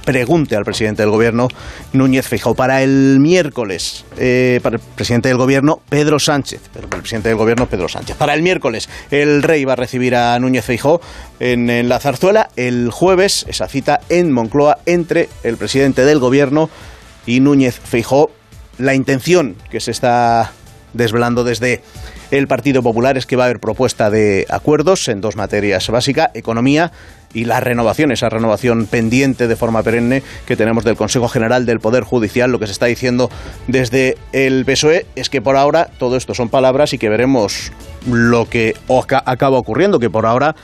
[0.06, 1.48] pregunte al presidente del gobierno,
[1.94, 2.56] Núñez Feijóo.
[2.56, 6.62] Para el miércoles, eh, para el presidente del gobierno, Pedro Sánchez.
[6.74, 8.16] Para el presidente del gobierno, Pedro Sánchez.
[8.18, 11.02] Para el miércoles, el rey va a recibir a Núñez Feijóo
[11.40, 12.50] en la zarzuela.
[12.56, 16.70] El jueves, esa cita en Moncloa entre el presidente del gobierno
[17.26, 18.32] y Núñez Feijóo.
[18.78, 20.52] La intención que se está
[20.94, 21.82] desvelando desde
[22.32, 26.30] el Partido Popular es que va a haber propuesta de acuerdos en dos materias básicas,
[26.34, 26.92] economía
[27.34, 31.80] y la renovación, esa renovación pendiente de forma perenne que tenemos del Consejo General del
[31.80, 32.52] Poder Judicial.
[32.52, 33.30] Lo que se está diciendo
[33.68, 37.72] desde el PSOE es que por ahora todo esto son palabras y que veremos
[38.08, 38.76] lo que
[39.26, 40.56] acaba ocurriendo, que por ahora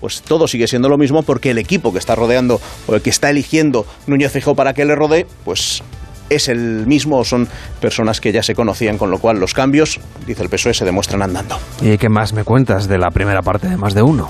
[0.00, 3.10] pues todo sigue siendo lo mismo porque el equipo que está rodeando o el que
[3.10, 5.82] está eligiendo Núñez Feijóo para que le rodee, pues
[6.30, 7.46] es el mismo o son
[7.80, 11.20] personas que ya se conocían, con lo cual los cambios, dice el PSOE, se demuestran
[11.22, 11.58] andando.
[11.82, 14.28] ¿Y qué más me cuentas de la primera parte de más de uno?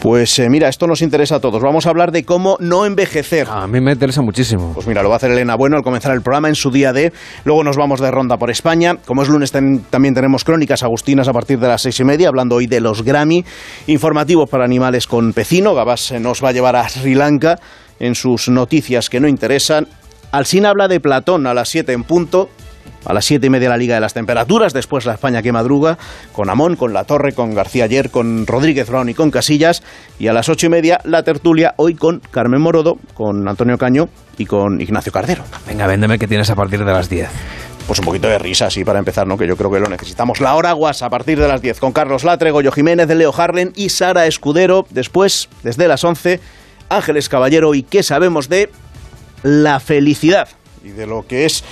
[0.00, 1.62] Pues eh, mira, esto nos interesa a todos.
[1.62, 3.48] Vamos a hablar de cómo no envejecer.
[3.50, 4.72] A mí me interesa muchísimo.
[4.74, 6.92] Pues mira, lo va a hacer Elena Bueno al comenzar el programa en su día
[6.92, 7.12] de.
[7.44, 8.96] Luego nos vamos de ronda por España.
[9.06, 12.28] Como es lunes, ten- también tenemos crónicas agustinas a partir de las seis y media,
[12.28, 13.44] hablando hoy de los Grammy.
[13.86, 15.74] Informativos para animales con Pecino.
[15.74, 17.58] Gabás eh, nos va a llevar a Sri Lanka
[18.00, 19.86] en sus noticias que no interesan.
[20.36, 22.50] Alsina habla de Platón a las 7 en punto.
[23.06, 25.96] A las siete y media la Liga de las Temperaturas, después la España que madruga,
[26.32, 29.84] con Amón, con La Torre, con García Ayer, con Rodríguez Brown y con Casillas.
[30.18, 34.08] Y a las ocho y media la tertulia, hoy con Carmen Morodo, con Antonio Caño
[34.38, 35.44] y con Ignacio Cardero.
[35.68, 37.28] Venga, véndeme que tienes a partir de las 10.
[37.86, 39.38] Pues un poquito de risa, así para empezar, ¿no?
[39.38, 40.40] Que yo creo que lo necesitamos.
[40.40, 43.32] La hora guas a partir de las 10 con Carlos Latre, Goyo Jiménez, de Leo
[43.32, 44.84] Harlen y Sara Escudero.
[44.90, 46.40] Después, desde las 11,
[46.88, 48.70] Ángeles Caballero y qué sabemos de
[49.42, 50.48] la felicidad
[50.84, 51.64] y de lo que es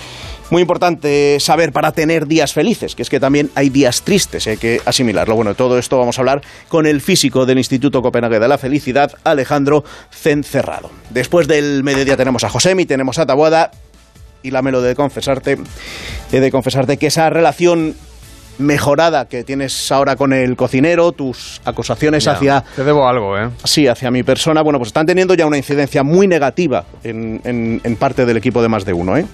[0.50, 4.56] muy importante saber para tener días felices, que es que también hay días tristes, hay
[4.56, 5.34] que asimilarlo.
[5.34, 9.12] Bueno, todo esto vamos a hablar con el físico del Instituto Copenhague de la Felicidad,
[9.24, 10.90] Alejandro Cencerrado.
[11.10, 13.70] Después del mediodía tenemos a Josemi, tenemos a Taboada,
[14.42, 15.58] y Lamelo de confesarte,
[16.30, 17.96] he de confesarte que esa relación
[18.58, 23.50] mejorada que tienes ahora con el cocinero, tus acusaciones Ya, hacia Te debo algo, ¿eh?
[23.64, 27.80] Sí, hacia mi persona, bueno, pues están teniendo ya una incidencia muy negativa en, en-
[27.82, 29.26] en parte del equipo de más de uno, ¿eh?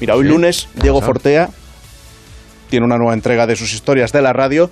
[0.00, 0.28] Mira, hoy Sí.
[0.28, 1.00] lunes Diego.
[1.00, 1.48] Fortea
[2.68, 4.70] tiene una nueva entrega de sus historias de la radio.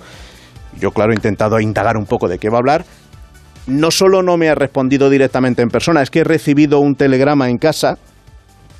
[0.79, 2.85] Yo, claro, he intentado indagar un poco de qué va a hablar.
[3.65, 7.49] No solo no me ha respondido directamente en persona, es que he recibido un telegrama
[7.49, 7.97] en casa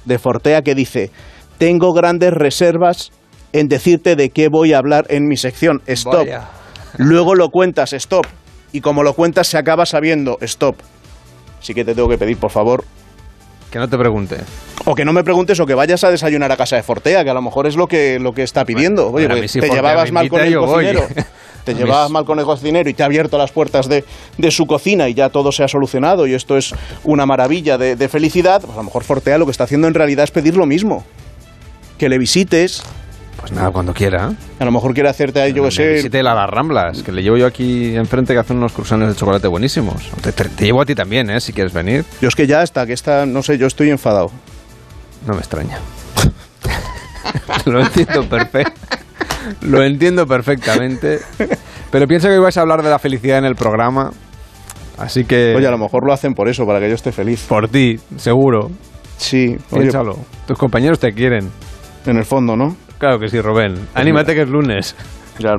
[0.05, 1.09] de Fortea que dice,
[1.57, 3.11] tengo grandes reservas
[3.53, 5.81] en decirte de qué voy a hablar en mi sección.
[5.87, 6.13] Stop.
[6.15, 6.49] Vaya.
[6.97, 8.25] Luego lo cuentas, stop.
[8.71, 10.75] Y como lo cuentas se acaba sabiendo, stop.
[11.59, 12.83] Así que te tengo que pedir, por favor,
[13.71, 14.37] Que no te pregunte.
[14.85, 17.29] o que no me preguntes o que vayas a desayunar a casa de Fortea, que
[17.29, 19.07] a lo mejor es lo que, lo que está pidiendo.
[19.11, 20.67] Oye, bueno, pues te llevabas mal con el voy.
[20.67, 21.07] cocinero.
[21.63, 24.03] Te llevabas mal con el cocinero y te ha abierto las puertas de,
[24.37, 26.75] de su cocina y ya todo se ha solucionado y esto es
[27.05, 28.59] una maravilla de, de felicidad.
[28.59, 31.05] Pues a lo mejor Fortea lo que está haciendo en realidad es pedir lo mismo.
[31.97, 32.83] Que le visites.
[33.43, 34.31] Pues nada, cuando quiera.
[34.57, 35.93] A lo mejor quiere hacerte ahí, yo que sé.
[35.95, 39.15] Visite a las Ramblas, que le llevo yo aquí enfrente que hacen unos cruzanes de
[39.15, 40.09] chocolate buenísimos.
[40.21, 41.41] Te, te- te llevo a ti también, ¿eh?
[41.41, 42.05] Si quieres venir.
[42.21, 44.31] Yo es que ya hasta que esta, no sé, yo estoy enfadado.
[45.27, 45.77] No me extraña.
[47.65, 48.79] Lo entiendo perfecto.
[49.61, 51.19] Lo entiendo perfectamente.
[51.91, 54.11] Pero pienso que vais a hablar de la felicidad en el programa.
[54.97, 55.53] Así que.
[55.53, 57.45] Oye, a lo mejor lo hacen por eso, para que yo esté feliz.
[57.49, 58.71] Por ti, seguro.
[59.17, 60.17] Sí, oye, Piénsalo.
[60.47, 61.49] Tus compañeros te quieren.
[62.05, 62.75] en el fondo, ¿no?
[63.03, 63.89] Claro que sí, Rubén.
[63.95, 64.95] Anímate que es lunes.
[65.37, 65.57] Ya.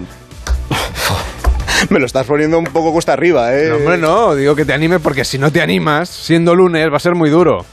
[1.91, 3.69] Me lo estás poniendo un poco cuesta arriba, ¿eh?
[3.69, 4.35] No, hombre, no.
[4.35, 7.29] Digo que te animes porque si no te animas, siendo lunes, va a ser muy
[7.29, 7.67] duro.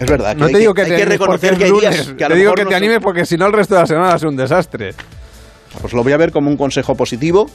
[0.00, 0.34] Es verdad.
[0.34, 2.16] No hay te digo que, hay te que animes porque reconocer que hay días lunes.
[2.16, 3.86] que a te digo que no te animes porque si no el resto de la
[3.86, 4.94] semana va a ser un desastre.
[5.78, 7.50] Pues lo voy a ver como un consejo positivo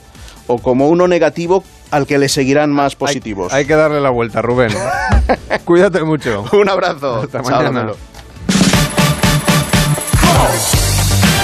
[0.46, 3.52] o como uno negativo al que le seguirán más positivos.
[3.52, 4.70] Hay que darle la vuelta, Rubén.
[5.64, 6.44] Cuídate mucho.
[6.52, 7.22] Un abrazo.
[7.22, 7.80] Hasta Chao, mañana.
[7.80, 7.96] Lamelo.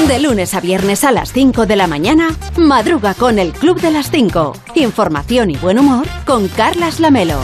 [0.06, 3.90] De lunes a viernes a las 5 de la mañana, madruga con el Club de
[3.90, 4.54] las 5.
[4.76, 7.38] Información y buen humor con Carlas Lamelo.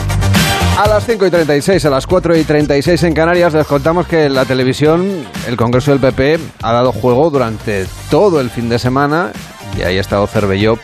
[0.79, 4.29] A las 5 y 36, a las 4 y 36 en Canarias, les contamos que
[4.29, 9.33] la televisión, el Congreso del PP, ha dado juego durante todo el fin de semana
[9.77, 10.79] y ahí ha estado Cervelló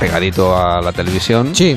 [0.00, 1.76] pegadito a la televisión, Sí.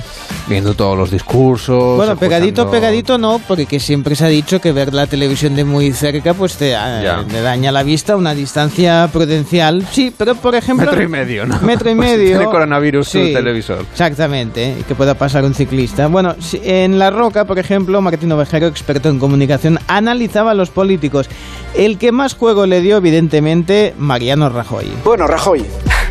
[0.49, 1.95] Viendo todos los discursos.
[1.97, 5.55] Bueno, pegadito, escuchando- pegadito no, porque que siempre se ha dicho que ver la televisión
[5.55, 9.85] de muy cerca pues te, eh, te daña la vista, una distancia prudencial.
[9.91, 10.87] Sí, pero por ejemplo...
[10.87, 11.59] Metro y medio, ¿no?
[11.61, 12.29] Metro y Pues medio.
[12.37, 13.85] tiene coronavirus tu televisor.
[13.91, 16.07] Exactamente, y que pueda pasar un ciclista.
[16.07, 21.29] Bueno, en La Roca, por ejemplo, Martín Ovejero, experto en comunicación, analizaba a los políticos.
[21.75, 24.87] El que más juego le dio, evidentemente, Mariano Rajoy.
[25.03, 25.63] Bueno, Rajoy,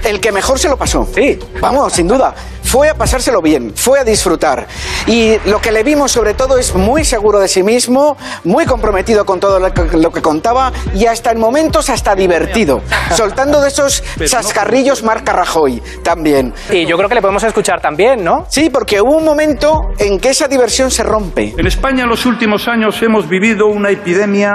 [0.04, 1.08] el que mejor se lo pasó.
[1.14, 1.38] Sí.
[1.60, 2.34] Vamos, sin duda.
[2.68, 4.66] Fue a pasárselo bien, fue a disfrutar.
[5.06, 9.24] Y lo que le vimos sobre todo es muy seguro de sí mismo, muy comprometido
[9.24, 12.82] con todo lo que, lo que contaba y hasta en momentos hasta divertido.
[13.16, 16.52] Soltando de esos chascarrillos marca Rajoy también.
[16.70, 18.44] Y yo creo que le podemos escuchar también, ¿no?
[18.50, 21.54] Sí, porque hubo un momento en que esa diversión se rompe.
[21.56, 24.52] En España en los últimos años hemos vivido una epidemia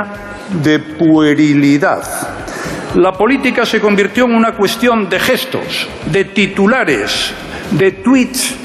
[0.62, 2.04] de puerilidad.
[2.94, 7.34] La política se convirtió en una cuestión de gestos, de titulares,
[7.74, 8.56] de tweets,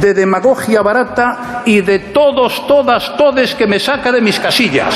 [0.00, 4.94] de demagogia barata y de todos, todas, todes que me saca de mis casillas.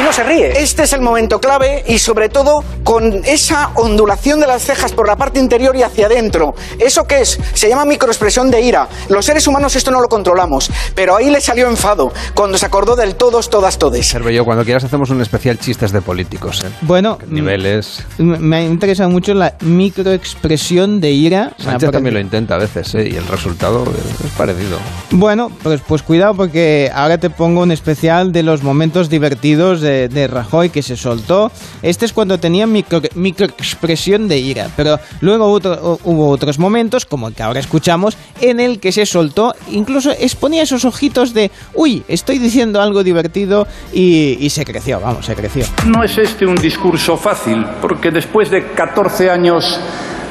[0.00, 0.52] Aquí no se ríe.
[0.62, 5.06] Este es el momento clave y sobre todo con esa ondulación de las cejas por
[5.06, 6.54] la parte interior y hacia adentro.
[6.78, 7.38] ¿Eso qué es?
[7.52, 8.88] Se llama microexpresión de ira.
[9.10, 12.96] Los seres humanos esto no lo controlamos, pero ahí le salió enfado cuando se acordó
[12.96, 14.08] del todos, todas, todes.
[14.08, 16.64] Cervelló, cuando quieras hacemos un especial chistes de políticos.
[16.64, 16.70] ¿eh?
[16.80, 18.02] Bueno, Niveles.
[18.18, 21.52] m- me ha interesado mucho la microexpresión de ira.
[21.58, 23.06] Sánchez también lo intenta a veces, ¿eh?
[23.12, 24.78] Y el resultado es es parecido.
[25.10, 29.89] Bueno, pues, pues cuidado porque ahora te pongo un especial de los momentos divertidos de,
[30.08, 31.50] de Rajoy que se soltó.
[31.82, 37.34] Este es cuando tenía micro, microexpresión de ira, pero luego hubo otros momentos, como el
[37.34, 42.38] que ahora escuchamos, en el que se soltó, incluso exponía esos ojitos de, uy, estoy
[42.38, 45.64] diciendo algo divertido y, y se creció, vamos, se creció.
[45.86, 49.80] No es este un discurso fácil, porque después de 14 años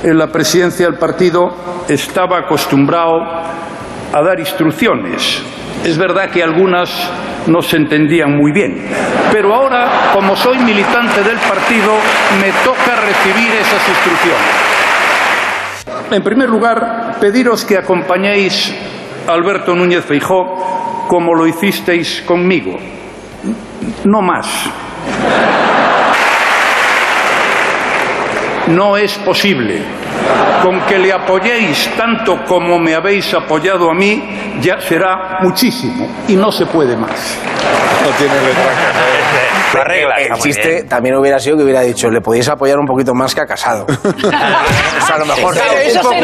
[0.04, 1.50] en la presidencia del partido
[1.88, 3.22] estaba acostumbrado
[4.14, 5.42] a dar instrucciones.
[5.84, 6.90] Es verdad que algunas
[7.48, 8.86] no se entendían muy bien,
[9.32, 11.94] pero ahora, como soy militante del partido,
[12.42, 14.70] me toca recibir esas instrucciones.
[16.12, 18.76] En primer lugar, pediros que acompañéis
[19.28, 22.78] a Alberto Núñez Feijó como lo hicisteis conmigo.
[24.06, 24.48] No más.
[28.68, 29.82] No es posible.
[30.64, 36.36] Con que le apoyéis tanto como me habéis apoyado a mí, ya será muchísimo y
[36.36, 37.38] no se puede más.
[38.04, 38.74] No tiene letra
[40.18, 43.42] El chiste también hubiera sido que hubiera dicho, le podéis apoyar un poquito más que
[43.42, 43.86] a Casado.
[44.98, 45.56] Eso a lo mejor.
[45.56, 46.16] un poco-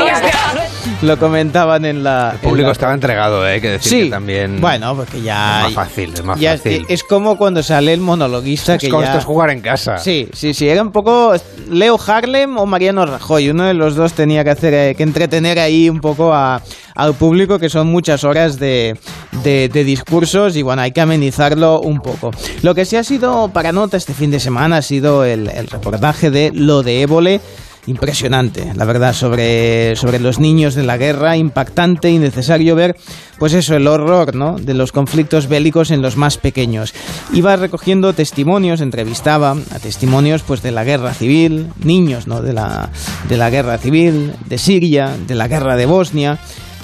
[1.01, 2.31] Lo comentaban en la.
[2.33, 3.59] El público estaba entregado, ¿eh?
[3.61, 4.61] que decir Sí, que también.
[4.61, 5.59] Bueno, porque ya.
[5.59, 6.85] Es más fácil, es más ya fácil.
[6.87, 9.17] Es, es como cuando sale el monologuista Es que ya.
[9.17, 9.97] es jugar en casa.
[9.97, 10.67] Sí, sí, sí.
[10.69, 11.33] Era un poco
[11.69, 13.49] Leo Harlem o Mariano Rajoy.
[13.49, 16.61] Uno de los dos tenía que hacer eh, que entretener ahí un poco a-
[16.95, 18.97] al público, que son muchas horas de,
[19.43, 22.31] de- de discursos y bueno, hay que amenizarlo un poco.
[22.61, 25.67] Lo que sí ha sido para nota este fin de semana ha sido el, el
[25.67, 27.41] reportaje de lo de Évole.
[27.87, 32.97] Impresionante, la verdad, sobre, sobre los niños de la guerra, impactante y necesario ver,
[33.37, 34.57] pues eso, el horror, ¿no?
[34.57, 36.95] De los conflictos bélicos en los más pequeños.
[37.31, 42.41] Iba recogiendo testimonios, entrevistaba a testimonios, pues, de la guerra civil, niños, ¿no?
[42.41, 42.89] De la,
[43.29, 46.39] de la guerra civil, de Siria, de la guerra de Bosnia,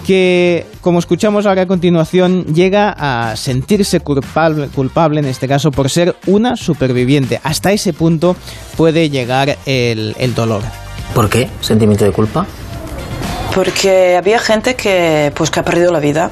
[0.05, 5.89] que, como escuchamos ahora a continuación, llega a sentirse culpable, culpable, en este caso, por
[5.89, 7.39] ser una superviviente.
[7.43, 8.35] Hasta ese punto
[8.77, 10.61] puede llegar el, el dolor.
[11.13, 11.49] ¿Por qué?
[11.59, 12.45] ¿Sentimiento de culpa?
[13.53, 16.31] Porque había gente que, pues, que ha perdido la vida.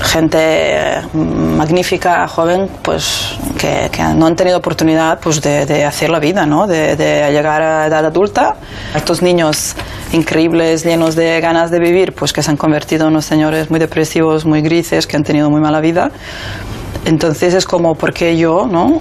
[0.00, 6.10] Gente mm, magnífica, joven, pues que, que no han tenido oportunidad pues, de, de hacer
[6.10, 6.66] la vida, ¿no?
[6.66, 8.56] de, de llegar a edad adulta.
[8.94, 9.74] Estos niños
[10.12, 13.80] increíbles, llenos de ganas de vivir, pues que se han convertido en unos señores muy
[13.80, 16.10] depresivos, muy grises, que han tenido muy mala vida.
[17.04, 19.00] Entonces es como, ¿por qué yo, no?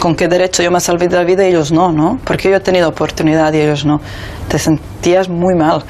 [0.00, 2.18] ¿Con qué derecho yo me salvé de la vida y ellos no, no?
[2.24, 4.00] ¿Por qué yo he tenido oportunidad y ellos no?
[4.48, 5.82] Te sentías muy mal.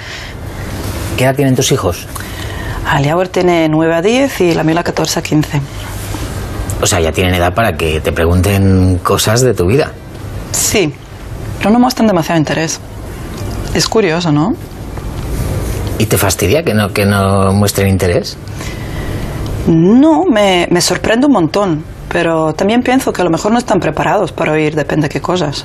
[1.16, 2.07] ¿Qué edad tienen tus hijos?
[2.87, 5.61] Aliauer tiene 9 a 10 y la Mila 14 a 15.
[6.81, 9.93] O sea, ya tienen edad para que te pregunten cosas de tu vida.
[10.53, 10.95] Sí,
[11.59, 12.81] pero no muestran demasiado interés.
[13.75, 14.55] Es curioso, ¿no?
[15.99, 18.37] ¿Y te fastidia que no, que no muestren interés?
[19.66, 23.80] No, me, me sorprende un montón, pero también pienso que a lo mejor no están
[23.80, 25.64] preparados para oír depende qué cosas.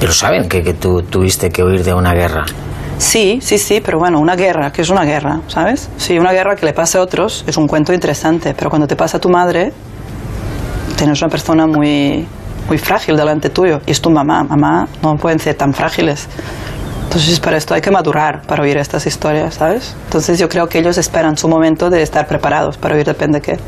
[0.00, 2.44] Pero saben que, que tú tuviste que huir de una guerra.
[2.98, 5.90] Sí, sí, sí, pero bueno, una guerra, que es una guerra, ¿sabes?
[5.96, 8.96] Sí, una guerra que le pase a otros es un cuento interesante, pero cuando te
[8.96, 9.72] pasa a tu madre,
[10.96, 12.26] tienes una persona muy,
[12.68, 14.44] muy frágil delante tuyo y es tu mamá.
[14.44, 16.28] Mamá no pueden ser tan frágiles.
[17.04, 19.94] Entonces, para esto hay que madurar para oír estas historias, ¿sabes?
[20.06, 23.58] Entonces, yo creo que ellos esperan su momento de estar preparados para oír depende qué.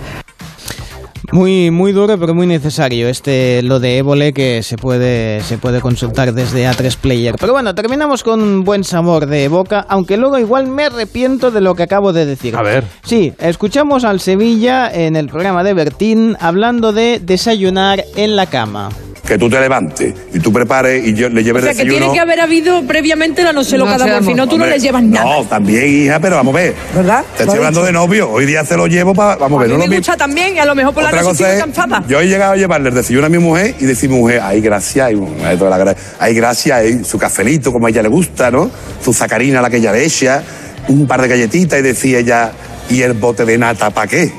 [1.33, 5.81] Muy, muy duro, pero muy necesario este lo de Évole que se puede, se puede
[5.81, 7.35] consultar desde A3 Player.
[7.39, 11.61] Pero bueno, terminamos con un buen sabor de boca, aunque luego igual me arrepiento de
[11.61, 12.57] lo que acabo de decir.
[12.57, 12.85] A ver.
[13.05, 18.91] Sí, escuchamos al Sevilla en el programa de Bertín hablando de desayunar en la cama.
[19.27, 21.99] Que tú te levantes y tú prepares y yo le O lleves sea, que desayuno.
[21.99, 24.81] tiene que haber habido previamente la noche loca de amor, si no tú no les
[24.83, 25.25] llevas nada.
[25.39, 26.75] No, también, hija, pero vamos a ver.
[26.95, 27.25] ¿Verdad?
[27.37, 28.31] Te estoy hablando de novio.
[28.31, 29.37] Hoy día se lo llevo para.
[29.37, 30.01] Vamos a a ver, mí no me lo mismo.
[30.01, 32.05] gusta también y a lo mejor por la Otra noche cosa estoy es, cansada.
[32.09, 34.61] yo he llegado a llevarle el desayuno a mi mujer y decir mi mujer, ay,
[34.61, 38.09] gracias, ay, ay, toda la gra- ay, gracias, ay, su cafelito, como a ella le
[38.09, 38.71] gusta, ¿no?
[39.05, 40.43] Su sacarina, la que ella le echa,
[40.89, 42.53] un par de galletitas y decía ella,
[42.89, 44.31] ¿y el bote de nata para qué?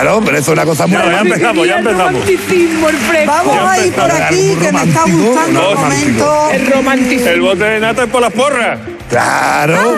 [0.00, 2.12] Claro, pero eso es una cosa muy Ya, ya empezamos, ya El empezamos.
[2.12, 3.32] romanticismo, el fresco.
[3.32, 6.50] Vamos Ya ahí por aquí, que me está gustando el momento.
[6.52, 7.28] El romanticismo.
[7.28, 8.78] El bote de nata es por las porras.
[9.08, 9.92] Claro, No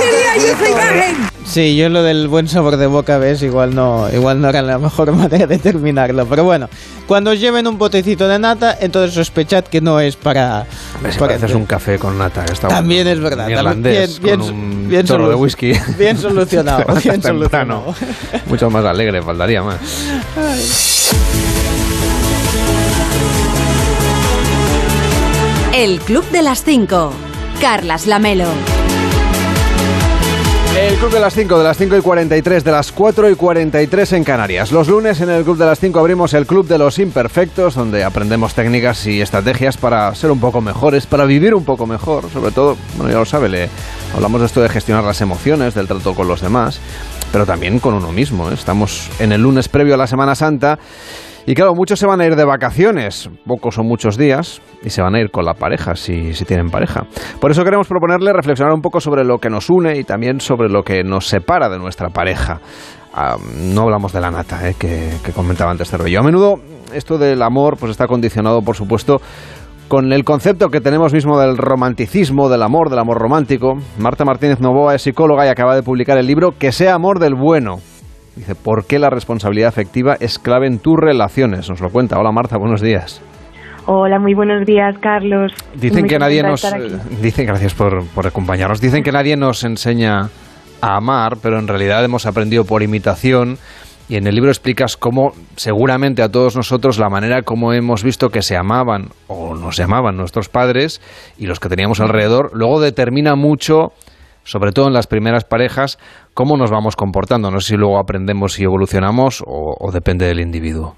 [0.00, 1.37] quería yo esa imagen.
[1.48, 4.78] Sí, yo lo del buen sabor de boca, ves, igual no, igual no era la
[4.78, 6.26] mejor manera de terminarlo.
[6.26, 6.68] Pero bueno,
[7.06, 10.66] cuando os lleven un botecito de nata, entonces sospechad que no es para...
[10.96, 12.44] Hombre, si para- un café con nata.
[12.44, 13.16] que está También bueno.
[13.16, 13.48] es verdad.
[13.48, 15.72] Irlandés bien, con bien, un bien de whisky.
[15.98, 17.94] Bien solucionado, Te bien solucionado.
[18.46, 19.78] Mucho más alegre, faltaría más.
[25.74, 27.12] El Club de las 5.
[27.60, 28.46] Carlas Lamelo.
[30.78, 34.12] El Club de las 5, de las 5 y 43, de las 4 y 43
[34.12, 34.70] en Canarias.
[34.70, 38.04] Los lunes en el Club de las 5 abrimos el Club de los Imperfectos, donde
[38.04, 42.30] aprendemos técnicas y estrategias para ser un poco mejores, para vivir un poco mejor.
[42.30, 43.68] Sobre todo, bueno, ya lo sabe,
[44.14, 46.78] hablamos de esto de gestionar las emociones, del trato con los demás,
[47.32, 48.48] pero también con uno mismo.
[48.48, 48.54] ¿eh?
[48.54, 50.78] Estamos en el lunes previo a la Semana Santa.
[51.48, 55.00] Y claro, muchos se van a ir de vacaciones, pocos o muchos días, y se
[55.00, 57.06] van a ir con la pareja, si, si tienen pareja.
[57.40, 60.68] Por eso queremos proponerle reflexionar un poco sobre lo que nos une y también sobre
[60.68, 62.60] lo que nos separa de nuestra pareja.
[63.72, 66.20] No hablamos de la nata, eh, que, que comentaba antes Cervello.
[66.20, 66.56] A menudo
[66.92, 69.22] esto del amor pues está condicionado, por supuesto,
[69.88, 73.78] con el concepto que tenemos mismo del romanticismo, del amor, del amor romántico.
[73.96, 77.34] Marta Martínez Novoa es psicóloga y acaba de publicar el libro Que sea amor del
[77.34, 77.76] bueno.
[78.38, 81.68] Dice, ¿por qué la responsabilidad afectiva es clave en tus relaciones?
[81.68, 82.20] Nos lo cuenta.
[82.20, 83.20] Hola Marta, buenos días.
[83.86, 85.52] Hola, muy buenos días, Carlos.
[85.74, 86.64] Dicen Muy que nadie nos...
[87.20, 88.80] Dicen, gracias por, por acompañarnos.
[88.80, 90.28] Dicen que nadie nos enseña
[90.80, 93.58] a amar, pero en realidad hemos aprendido por imitación.
[94.08, 98.28] Y en el libro explicas cómo, seguramente a todos nosotros, la manera como hemos visto
[98.28, 101.00] que se amaban o nos llamaban nuestros padres
[101.38, 103.88] y los que teníamos alrededor, luego determina mucho,
[104.48, 105.98] sobre todo en las primeras parejas,
[106.34, 107.50] cómo nos vamos comportando.
[107.50, 110.94] No sé si luego aprendemos y evolucionamos o, depende del individuo.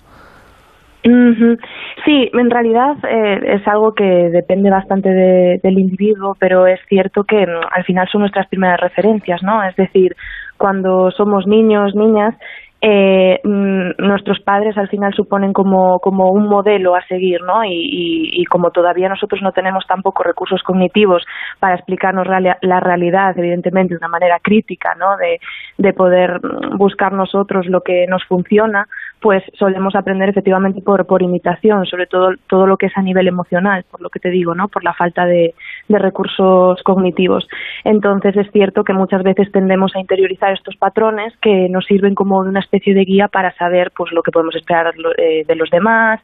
[2.04, 7.24] Sí, en realidad eh, es algo que depende bastante de- del individuo, pero es cierto
[7.24, 9.62] que mm, al final son nuestras primeras referencias, ¿no?
[9.64, 10.14] Es decir,
[10.58, 12.34] cuando somos niños, niñas,
[12.82, 17.62] eh, mm, nuestros padres al final suponen como, como un modelo a seguir, ¿no?
[17.64, 21.24] Y, como todavía nosotros no tenemos tampoco recursos cognitivos
[21.60, 25.16] para explicarnos la realidad, evidentemente, de una manera crítica, ¿no?
[25.18, 25.38] De,
[25.78, 26.40] de poder
[26.76, 28.86] buscar nosotros lo que nos funciona,
[29.20, 33.28] pues solemos aprender efectivamente por, por imitación, sobre todo todo lo que es a nivel
[33.28, 34.68] emocional, por lo que te digo, ¿no?
[34.68, 35.54] Por la falta de,
[35.88, 37.46] de recursos cognitivos.
[37.84, 42.42] Entonces es cierto que muchas veces tendemos a interiorizar estos patrones que nos sirven como
[42.42, 45.68] de una especie de guía para saber pues lo que podemos esperar eh, de los
[45.70, 46.20] demás,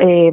[0.00, 0.30] eh,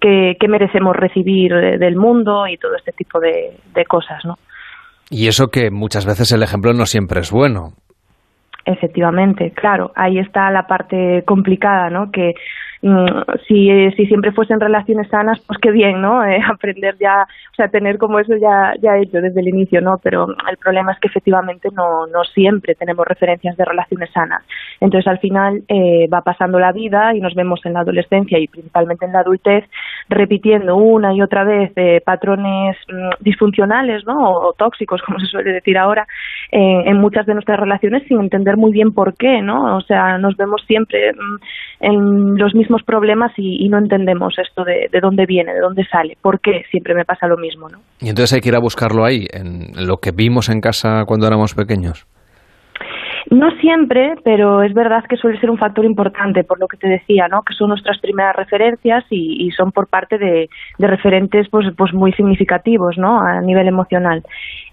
[0.00, 4.38] qué, qué merecemos recibir eh, del mundo y todo este tipo de, de cosas, ¿no?
[5.10, 7.74] Y eso que muchas veces el ejemplo no siempre es bueno.
[8.64, 12.10] Efectivamente, claro, ahí está la parte complicada, ¿no?
[12.10, 12.32] Que
[13.48, 16.24] si, eh, si siempre fuesen relaciones sanas, pues qué bien, ¿no?
[16.24, 19.96] Eh, aprender ya, o sea, tener como eso ya, ya hecho desde el inicio, ¿no?
[20.02, 24.42] Pero el problema es que efectivamente no, no siempre tenemos referencias de relaciones sanas.
[24.80, 28.48] Entonces, al final eh, va pasando la vida y nos vemos en la adolescencia y
[28.48, 29.64] principalmente en la adultez
[30.08, 34.30] repitiendo una y otra vez eh, patrones mm, disfuncionales, ¿no?
[34.30, 36.06] O, o tóxicos, como se suele decir ahora,
[36.52, 39.76] eh, en muchas de nuestras relaciones sin entender muy bien por qué, ¿no?
[39.76, 41.36] O sea, nos vemos siempre mm,
[41.80, 45.84] en los mismos problemas y, y no entendemos esto de, de dónde viene, de dónde
[45.86, 47.78] sale, por qué siempre me pasa lo mismo, ¿no?
[48.00, 51.26] Y entonces hay que ir a buscarlo ahí, en lo que vimos en casa cuando
[51.26, 52.06] éramos pequeños.
[53.30, 56.88] No siempre, pero es verdad que suele ser un factor importante, por lo que te
[56.88, 57.40] decía, ¿no?
[57.40, 61.94] Que son nuestras primeras referencias y, y son por parte de, de referentes pues, pues
[61.94, 63.18] muy significativos, ¿no?
[63.18, 64.22] A nivel emocional.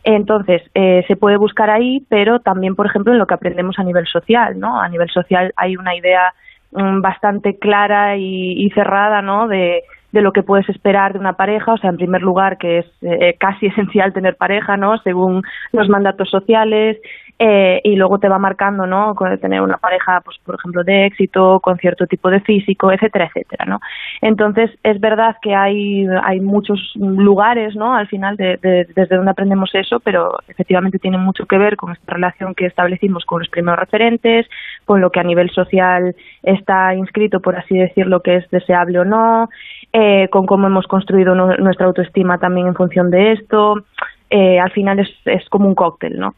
[0.04, 3.84] Entonces, eh, se puede buscar ahí, pero también, por ejemplo, en lo que aprendemos a
[3.84, 4.82] nivel social, ¿no?
[4.82, 6.34] A nivel social hay una idea
[6.72, 9.48] mm, bastante clara y, y cerrada, ¿no?
[9.48, 12.80] De, de lo que puedes esperar de una pareja, o sea, en primer lugar, que
[12.80, 14.98] es eh, casi esencial tener pareja, ¿no?
[15.00, 16.98] Según los mandatos sociales,
[17.44, 19.16] eh, y luego te va marcando, ¿no?
[19.16, 23.26] Con tener una pareja, pues, por ejemplo, de éxito, con cierto tipo de físico, etcétera,
[23.26, 23.80] etcétera, ¿no?
[24.22, 27.96] Entonces, es verdad que hay, hay muchos lugares, ¿no?
[27.96, 31.92] Al final, de, de- desde donde aprendemos eso, pero efectivamente tiene mucho que ver con
[31.94, 34.48] esta relación que establecimos con los primeros referentes,
[34.86, 39.06] con lo que a nivel social está inscrito, por así decirlo, que es deseable o
[39.06, 39.50] no,
[39.94, 43.84] eh, con cómo hemos construido nu- nuestra autoestima también en función de esto.
[44.30, 46.36] Eh, al final es, es como un cóctel, ¿no?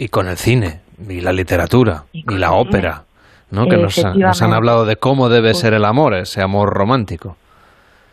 [0.00, 3.02] Y con el cine, y la literatura, y, la ópera,
[3.50, 3.66] ¿no?
[3.66, 7.36] Que nos, ha- nos han hablado de cómo debe ser el amor, ese amor romántico.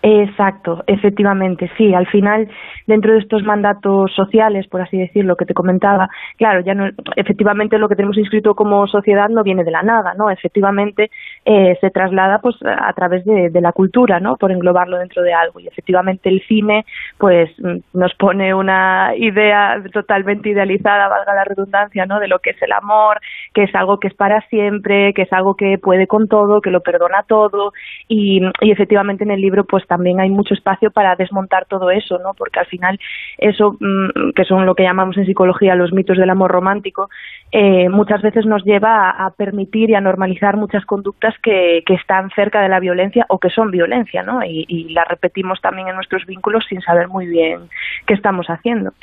[0.02, 1.94] Exacto, efectivamente, sí.
[1.94, 2.50] Al final,
[2.88, 7.78] dentro de estos mandatos sociales, por así decirlo, que te comentaba, claro, ya no, efectivamente
[7.78, 10.30] lo que tenemos inscrito como sociedad no viene de la nada, ¿no?
[10.30, 11.12] Efectivamente
[11.46, 14.38] eh, se traslada, pues, a través de, de la cultura, ¿no?
[14.38, 15.60] Por englobarlo dentro de algo.
[15.60, 16.86] Y efectivamente el cine,
[17.18, 22.20] pues, mm, nos pone una idea totalmente idealizada, valga la redundancia, ¿no?
[22.20, 23.20] De lo que es el amor,
[23.54, 26.72] que es algo que es para siempre, que es algo que puede con todo, que
[26.72, 27.74] lo perdona todo.
[28.08, 32.18] Y, y efectivamente en el libro, pues, también hay mucho espacio para desmontar todo eso,
[32.20, 32.34] ¿no?
[32.34, 33.00] Porque al final
[33.38, 37.10] eso, mm, que son lo que llamamos en psicología los mitos del amor romántico,
[37.52, 42.30] eh, muchas veces nos lleva a, permitir y a normalizar muchas conductas que, que están
[42.32, 44.44] cerca de la violencia o que son violencia, ¿no?
[44.44, 47.70] Y, y las repetimos también en nuestros vínculos sin saber muy bien
[48.06, 48.94] qué estamos haciendo.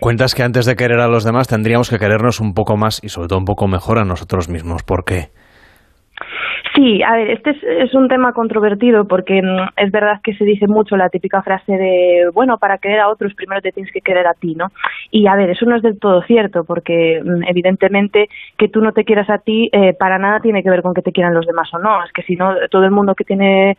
[0.00, 3.08] Cuentas que antes de querer a los demás tendríamos que querernos un poco más y
[3.08, 4.82] sobre todo un poco mejor a nosotros mismos.
[4.82, 5.30] ¿Por qué?
[6.74, 10.44] Sí, a ver, este es, es un tema controvertido porque mm, es verdad que se
[10.44, 14.00] dice mucho la típica frase de, bueno, para querer a otros primero te tienes que
[14.00, 14.70] querer a ti, ¿no?
[15.10, 18.28] Y a ver, eso no es del todo cierto porque mm, evidentemente
[18.58, 21.02] que tú no te quieras a ti eh, para nada tiene que ver con que
[21.02, 22.04] te quieran los demás o no.
[22.04, 23.76] Es que si no, todo el mundo que tiene eh,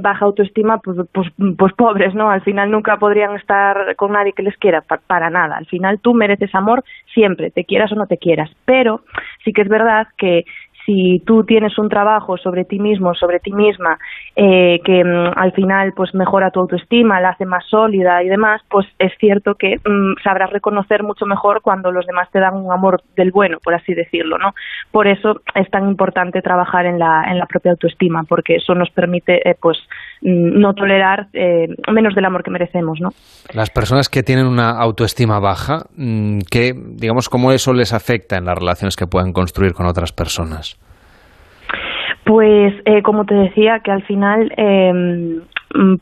[0.00, 2.30] baja autoestima, pues, pues, pues pobres, ¿no?
[2.30, 5.56] Al final nunca podrían estar con nadie que les quiera, pa- para nada.
[5.56, 6.82] Al final tú mereces amor
[7.14, 8.50] siempre, te quieras o no te quieras.
[8.64, 9.02] Pero
[9.44, 10.44] sí que es verdad que
[10.86, 13.98] si tú tienes un trabajo sobre ti mismo, sobre ti misma,
[14.36, 18.60] eh, que mm, al final pues mejora tu autoestima, la hace más sólida y demás,
[18.68, 22.72] pues es cierto que mm, sabrás reconocer mucho mejor cuando los demás te dan un
[22.72, 24.54] amor del bueno, por así decirlo, ¿no?
[24.90, 28.90] Por eso es tan importante trabajar en la, en la propia autoestima, porque eso nos
[28.90, 29.78] permite eh, pues
[30.22, 33.10] mm, no tolerar eh, menos del amor que merecemos, ¿no?
[33.54, 35.86] Las personas que tienen una autoestima baja,
[36.50, 40.71] ¿qué, digamos, cómo eso les afecta en las relaciones que puedan construir con otras personas?
[42.24, 45.40] Pues, eh, como te decía, que al final, eh,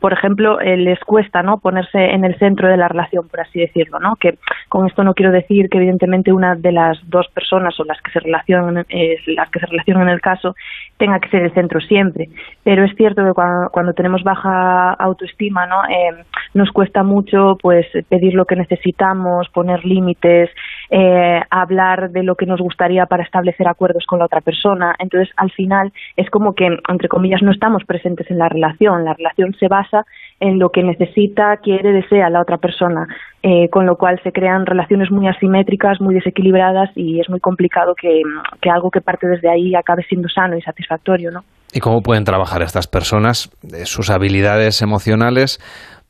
[0.00, 3.60] por ejemplo, eh, les cuesta no ponerse en el centro de la relación, por así
[3.60, 4.16] decirlo, ¿no?
[4.16, 8.00] Que con esto no quiero decir que evidentemente una de las dos personas o las
[8.02, 10.56] que se relacionan, eh, las que se relacionan en el caso,
[10.96, 12.28] tenga que ser el centro siempre.
[12.64, 15.82] Pero es cierto que cuando, tenemos baja autoestima, ¿no?
[15.84, 20.50] Eh, nos cuesta mucho, pues, pedir lo que necesitamos, poner límites,
[20.91, 24.97] eh, hablar de lo que nos gustaría para establecer acuerdos con la otra persona.
[24.99, 29.05] Entonces, al final, es como que, entre comillas, no estamos presentes en la relación.
[29.05, 30.05] La relación se basa
[30.41, 33.07] en lo que necesita, quiere, desea la otra persona,
[33.43, 37.95] eh, con lo cual se crean relaciones muy asimétricas, muy desequilibradas y es muy complicado
[37.95, 38.22] que,
[38.61, 41.45] que algo que parte desde ahí acabe siendo sano y satisfactorio, ¿no?
[41.72, 43.51] ¿Y cómo pueden trabajar estas personas
[43.84, 45.61] sus habilidades emocionales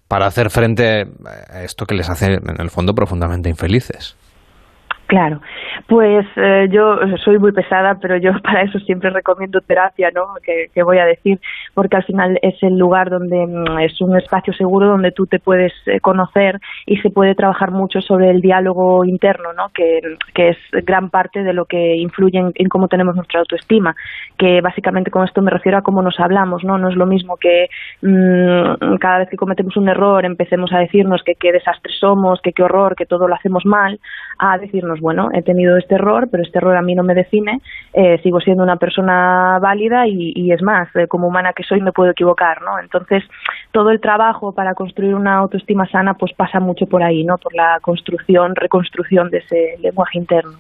[0.08, 1.06] para hacer frente
[1.52, 4.16] a esto que les hace, en el fondo, profundamente infelices?
[5.10, 5.40] Claro,
[5.88, 10.22] pues eh, yo soy muy pesada, pero yo para eso siempre recomiendo terapia, ¿no?
[10.40, 11.40] Que, voy a decir,
[11.74, 15.40] porque al final es el lugar donde mm, es un espacio seguro donde tú te
[15.40, 19.70] puedes eh, conocer y se puede trabajar mucho sobre el diálogo interno, ¿no?
[19.74, 20.00] Que,
[20.36, 20.56] es
[20.86, 23.96] gran parte de lo que influye en, cómo tenemos nuestra autoestima.
[24.38, 26.78] Que básicamente con esto me refiero a cómo nos hablamos, ¿no?
[26.78, 27.68] No es lo mismo que
[28.00, 32.52] mm, cada vez que cometemos un error empecemos a decirnos que qué desastre somos, que
[32.52, 33.98] qué horror, que todo lo hacemos mal,
[34.40, 37.58] a decirnos bueno, he tenido este error, pero este error a mí no me define,
[37.92, 41.92] eh, sigo siendo una persona válida y, es más, eh, como humana que soy me
[41.92, 42.80] puedo equivocar, ¿no?
[42.82, 43.22] Entonces,
[43.70, 47.36] todo el trabajo para construir una autoestima sana pues pasa mucho por ahí, ¿no?
[47.36, 50.52] Por la construcción, reconstrucción de ese lenguaje interno.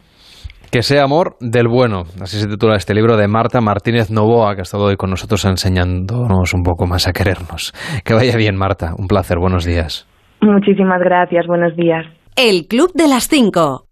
[0.70, 2.02] Que sea amor del bueno.
[2.22, 5.44] Así se titula este libro de Marta Martínez Novoa, que ha estado hoy con nosotros
[5.44, 7.72] enseñándonos un poco más a querernos.
[8.04, 8.92] Que vaya bien, Marta.
[8.96, 9.38] Un placer.
[9.40, 10.06] Buenos días.
[10.40, 11.46] Muchísimas gracias.
[11.48, 12.06] Buenos días.
[12.36, 13.89] El Club de las Cinco.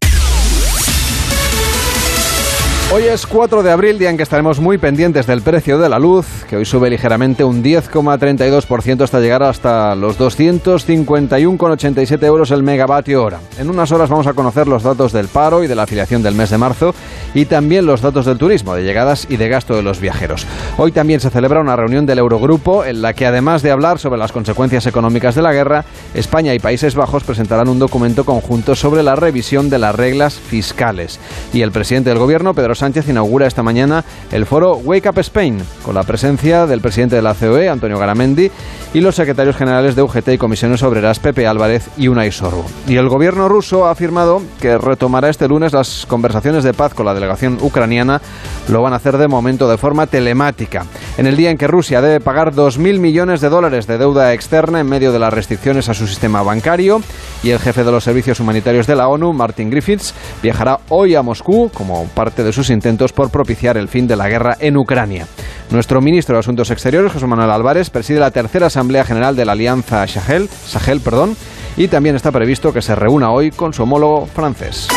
[2.91, 5.99] Hoy es 4 de abril, día en que estaremos muy pendientes del precio de la
[5.99, 13.23] luz, que hoy sube ligeramente un 10,32% hasta llegar hasta los 251,87 euros el megavatio
[13.23, 13.41] hora.
[13.59, 16.35] En unas horas vamos a conocer los datos del paro y de la afiliación del
[16.35, 16.95] mes de marzo
[17.35, 20.47] y también los datos del turismo, de llegadas y de gasto de los viajeros.
[20.79, 24.19] Hoy también se celebra una reunión del Eurogrupo en la que además de hablar sobre
[24.19, 25.85] las consecuencias económicas de la guerra,
[26.15, 31.21] España y Países Bajos presentarán un documento conjunto sobre la revisión de las reglas fiscales.
[31.53, 35.59] Y el presidente del gobierno, Pedro Sánchez inaugura esta mañana el foro Wake Up Spain,
[35.85, 38.51] con la presencia del presidente de la COE, Antonio Garamendi,
[38.95, 42.65] y los secretarios generales de UGT y Comisiones Obreras, Pepe Álvarez y Unai Sorbo.
[42.87, 47.05] Y el gobierno ruso ha afirmado que retomará este lunes las conversaciones de paz con
[47.05, 48.23] la delegación ucraniana.
[48.69, 50.87] Lo van a hacer de momento de forma telemática.
[51.19, 54.81] En el día en que Rusia debe pagar 2.000 millones de dólares de deuda externa
[54.81, 57.03] en medio de las restricciones a su sistema bancario,
[57.43, 61.23] y el jefe de los servicios humanitarios de la ONU, Martin Griffiths, viajará hoy a
[61.23, 65.27] Moscú como parte de sus intentos por propiciar el fin de la guerra en Ucrania.
[65.71, 69.53] Nuestro ministro de Asuntos Exteriores, José Manuel Álvarez, preside la tercera Asamblea General de la
[69.53, 71.37] Alianza Sahel, Sahel perdón,
[71.77, 74.89] y también está previsto que se reúna hoy con su homólogo francés.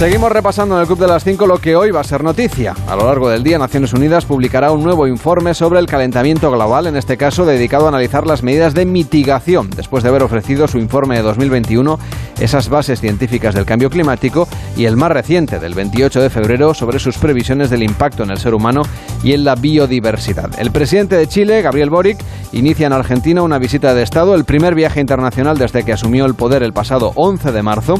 [0.00, 2.74] Seguimos repasando en el Club de las 5 lo que hoy va a ser noticia.
[2.88, 6.86] A lo largo del día, Naciones Unidas publicará un nuevo informe sobre el calentamiento global,
[6.86, 10.78] en este caso dedicado a analizar las medidas de mitigación, después de haber ofrecido su
[10.78, 11.98] informe de 2021,
[12.40, 16.98] esas bases científicas del cambio climático y el más reciente, del 28 de febrero, sobre
[16.98, 18.80] sus previsiones del impacto en el ser humano
[19.22, 20.48] y en la biodiversidad.
[20.58, 22.16] El presidente de Chile, Gabriel Boric,
[22.52, 26.34] inicia en Argentina una visita de Estado, el primer viaje internacional desde que asumió el
[26.34, 27.94] poder el pasado 11 de marzo,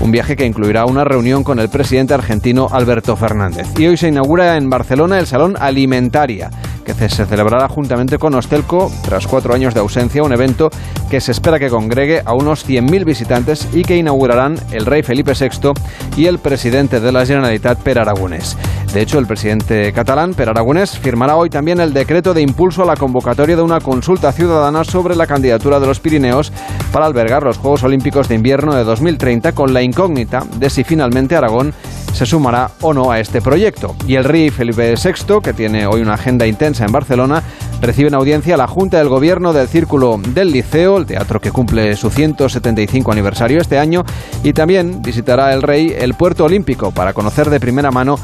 [0.00, 3.66] un viaje que incluirá una reunión con el presidente argentino Alberto Fernández.
[3.78, 6.50] Y hoy se inaugura en Barcelona el Salón Alimentaria,
[6.84, 10.70] que se celebrará juntamente con Hostelco, tras cuatro años de ausencia, un evento
[11.10, 15.32] que se espera que congregue a unos 100.000 visitantes y que inaugurarán el rey Felipe
[15.38, 15.72] VI
[16.16, 18.56] y el presidente de la Generalitat, Per Aragonés.
[18.92, 22.86] De hecho, el presidente catalán, Per Aragonés, firmará hoy también el decreto de impulso a
[22.86, 26.52] la convocatoria de una consulta ciudadana sobre la candidatura de los Pirineos
[26.90, 31.27] para albergar los Juegos Olímpicos de Invierno de 2030 con la incógnita de si finalmente
[31.36, 31.74] Aragón
[32.12, 33.94] se sumará o no a este proyecto.
[34.06, 37.42] Y el rey Felipe VI, que tiene hoy una agenda intensa en Barcelona,
[37.80, 41.94] recibe en audiencia la Junta del Gobierno del Círculo del Liceo, el teatro que cumple
[41.96, 44.04] su 175 aniversario este año,
[44.42, 48.18] y también visitará el rey el puerto olímpico para conocer de primera mano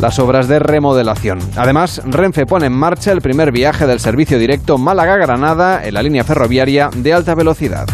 [0.00, 1.40] las obras de remodelación.
[1.56, 6.24] Además, Renfe pone en marcha el primer viaje del servicio directo Málaga-Granada en la línea
[6.24, 7.86] ferroviaria de alta velocidad.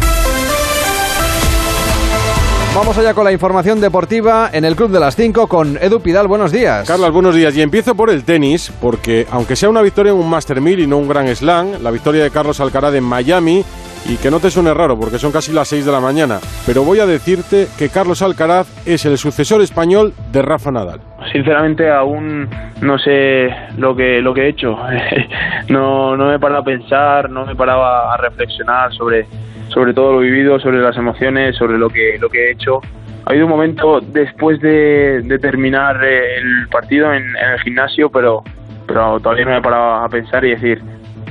[2.77, 6.27] Vamos allá con la información deportiva en el Club de las 5 con Edu Pidal.
[6.27, 6.87] Buenos días.
[6.87, 7.55] Carlos, buenos días.
[7.55, 10.85] Y empiezo por el tenis, porque aunque sea una victoria en un Master 1000 y
[10.85, 13.65] no un Grand Slam, la victoria de Carlos Alcaraz en Miami,
[14.07, 16.83] y que no te suene raro porque son casi las 6 de la mañana, pero
[16.83, 21.01] voy a decirte que Carlos Alcaraz es el sucesor español de Rafa Nadal.
[21.31, 22.49] Sinceramente aún
[22.81, 24.77] no sé lo que lo que he hecho.
[25.69, 29.25] no no me he parado a pensar, no me paraba a reflexionar sobre
[29.69, 32.79] sobre todo lo vivido, sobre las emociones, sobre lo que, lo que he hecho.
[33.25, 38.09] Ha habido un momento después de, de terminar eh, el partido en, en, el gimnasio,
[38.09, 38.43] pero,
[38.87, 40.81] pero todavía no me he parado a pensar y decir,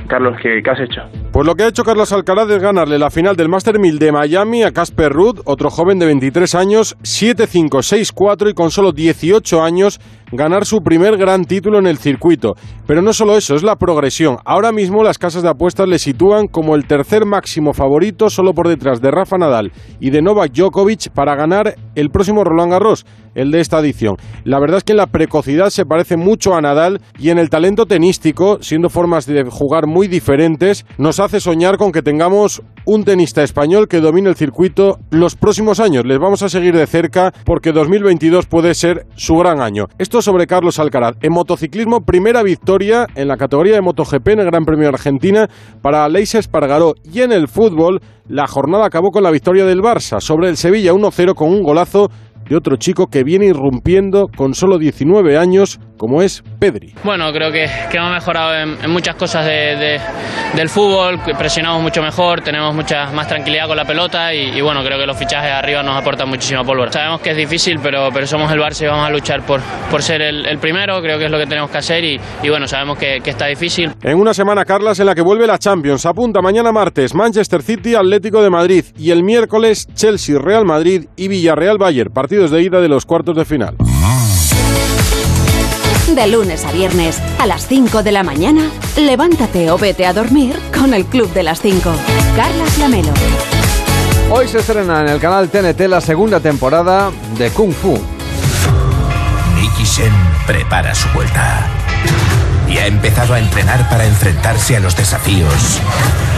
[0.06, 1.02] Carlos, ¿qué, qué has hecho?
[1.36, 4.10] Pues lo que ha hecho Carlos Alcaraz es ganarle la final del Master 1000 de
[4.10, 9.62] Miami a Casper Ruud, otro joven de 23 años, 7-5, 6-4 y con solo 18
[9.62, 10.00] años
[10.32, 12.54] ganar su primer gran título en el circuito.
[12.86, 14.38] Pero no solo eso, es la progresión.
[14.44, 18.68] Ahora mismo las casas de apuestas le sitúan como el tercer máximo favorito, solo por
[18.68, 23.50] detrás de Rafa Nadal y de Novak Djokovic para ganar el próximo Roland Garros, el
[23.50, 24.16] de esta edición.
[24.44, 27.50] La verdad es que en la precocidad se parece mucho a Nadal y en el
[27.50, 33.04] talento tenístico, siendo formas de jugar muy diferentes, nos hace soñar con que tengamos un
[33.04, 36.04] tenista español que domine el circuito los próximos años.
[36.06, 39.86] Les vamos a seguir de cerca porque 2022 puede ser su gran año.
[39.98, 41.16] Esto sobre Carlos Alcaraz.
[41.20, 45.48] En motociclismo, primera victoria en la categoría de MotoGP en el Gran Premio de Argentina
[45.82, 46.94] para Aleix Espargaró.
[47.04, 50.92] Y en el fútbol, la jornada acabó con la victoria del Barça sobre el Sevilla
[50.92, 52.08] 1-0 con un golazo
[52.48, 56.94] de otro chico que viene irrumpiendo con solo 19 años, como es Pedri.
[57.04, 60.00] Bueno, creo que, que hemos mejorado en, en muchas cosas de, de,
[60.54, 64.82] del fútbol, presionamos mucho mejor, tenemos mucha más tranquilidad con la pelota y, y, bueno,
[64.84, 66.90] creo que los fichajes arriba nos aportan muchísima pólvora.
[66.92, 70.02] Sabemos que es difícil, pero, pero somos el Barça y vamos a luchar por, por
[70.02, 72.66] ser el, el primero, creo que es lo que tenemos que hacer y, y bueno,
[72.66, 73.92] sabemos que, que, está difícil.
[74.02, 77.94] En una semana, Carlas, en la que vuelve la Champions, apunta mañana martes Manchester City,
[77.94, 82.80] Atlético de Madrid y el miércoles Chelsea, Real Madrid y Villarreal Bayern, partidos de ida
[82.80, 83.76] de los cuartos de final.
[86.14, 90.56] De lunes a viernes, a las 5 de la mañana, levántate o vete a dormir
[90.72, 91.90] con el Club de las 5.
[92.36, 93.12] Carlas Lamelo.
[94.30, 97.98] Hoy se estrena en el canal TNT la segunda temporada de Kung Fu.
[99.56, 100.12] Nicky Sen
[100.46, 101.66] prepara su vuelta
[102.68, 105.80] y ha empezado a entrenar para enfrentarse a los desafíos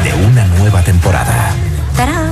[0.02, 1.52] de una nueva temporada.
[1.94, 2.28] ¡Tarán!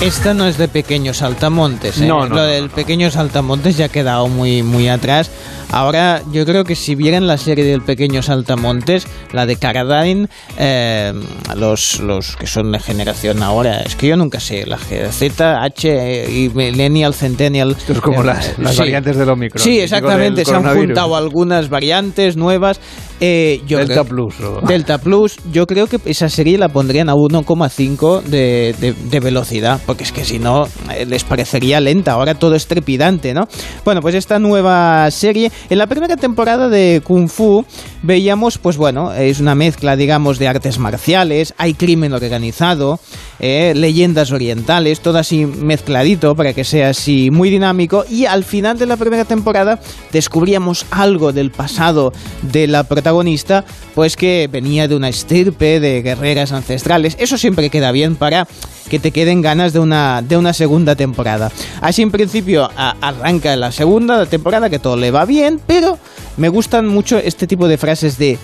[0.00, 2.00] Esta no es de pequeños saltamontes.
[2.00, 2.06] ¿eh?
[2.06, 5.30] No, no, Lo del pequeño saltamontes ya ha quedado muy, muy atrás.
[5.70, 10.28] Ahora, yo creo que si vieran la serie del pequeño saltamontes, la de Caradine,
[10.58, 11.12] eh,
[11.56, 16.26] los, los que son de generación ahora, es que yo nunca sé, la Z, H
[16.30, 17.74] y Millennial, Centennial.
[17.76, 18.80] Esto es como eh, las, las sí.
[18.80, 19.62] variantes del Omicron.
[19.62, 20.44] Sí, exactamente.
[20.44, 22.78] Se han juntado algunas variantes nuevas.
[23.20, 24.34] Eh, yo Delta creo- Plus.
[24.66, 29.80] Delta Plus, yo creo que esa serie la pondrían a 1,5 de, de, de velocidad,
[29.86, 33.46] porque es que si no eh, les parecería lenta, ahora todo es trepidante, ¿no?
[33.84, 37.64] Bueno, pues esta nueva serie, en la primera temporada de Kung Fu
[38.02, 42.98] veíamos, pues bueno, es una mezcla, digamos, de artes marciales, hay crimen organizado,
[43.40, 48.78] eh, leyendas orientales, todo así mezcladito para que sea así muy dinámico, y al final
[48.78, 49.80] de la primera temporada
[50.12, 52.12] descubríamos algo del pasado
[52.42, 53.64] de la protagonista,
[53.94, 57.16] pues que venía de una estirpe de guerreras ancestrales.
[57.18, 58.46] Eso siempre queda bien para
[58.88, 61.50] que te queden ganas de una, de una segunda temporada.
[61.80, 65.98] Así en principio arranca la segunda temporada, que todo le va bien, pero
[66.36, 68.38] me gustan mucho este tipo de frases de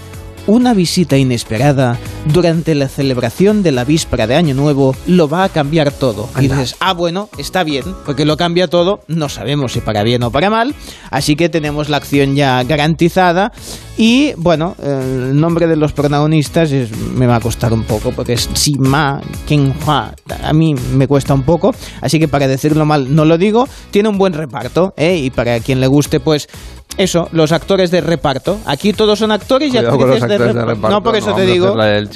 [0.47, 1.99] una visita inesperada
[2.33, 6.29] durante la celebración de la víspera de Año Nuevo lo va a cambiar todo.
[6.39, 10.23] Y dices, ah, bueno, está bien, porque lo cambia todo, no sabemos si para bien
[10.23, 10.75] o para mal,
[11.11, 13.53] así que tenemos la acción ya garantizada.
[13.99, 18.33] Y bueno, el nombre de los protagonistas es- me va a costar un poco, porque
[18.33, 20.15] es Sima Kenhua.
[20.43, 23.69] A mí me cuesta un poco, así que para decirlo mal no lo digo.
[23.91, 25.17] Tiene un buen reparto, ¿eh?
[25.17, 26.49] y para quien le guste, pues
[26.97, 28.59] eso, los actores de reparto.
[28.67, 30.75] Aquí todos son actores y Cuidado los actrices de, actores de reparto.
[30.75, 30.97] reparto.
[30.97, 31.75] No, por eso no te digo.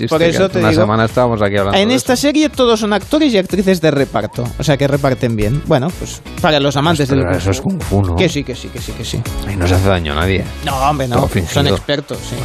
[0.09, 0.83] por eso te una digo.
[0.83, 4.45] semana estábamos aquí hablando En esta serie todos son actores y actrices de reparto.
[4.59, 5.63] O sea que reparten bien.
[5.67, 8.17] Bueno, pues para los amantes Pero del eso es Kung Fu, ¿no?
[8.17, 9.21] Que sí, que sí, que sí, que sí.
[9.51, 10.45] Y no se hace daño a nadie.
[10.67, 11.29] No, hombre, no.
[11.65, 12.37] Son expertos, sí.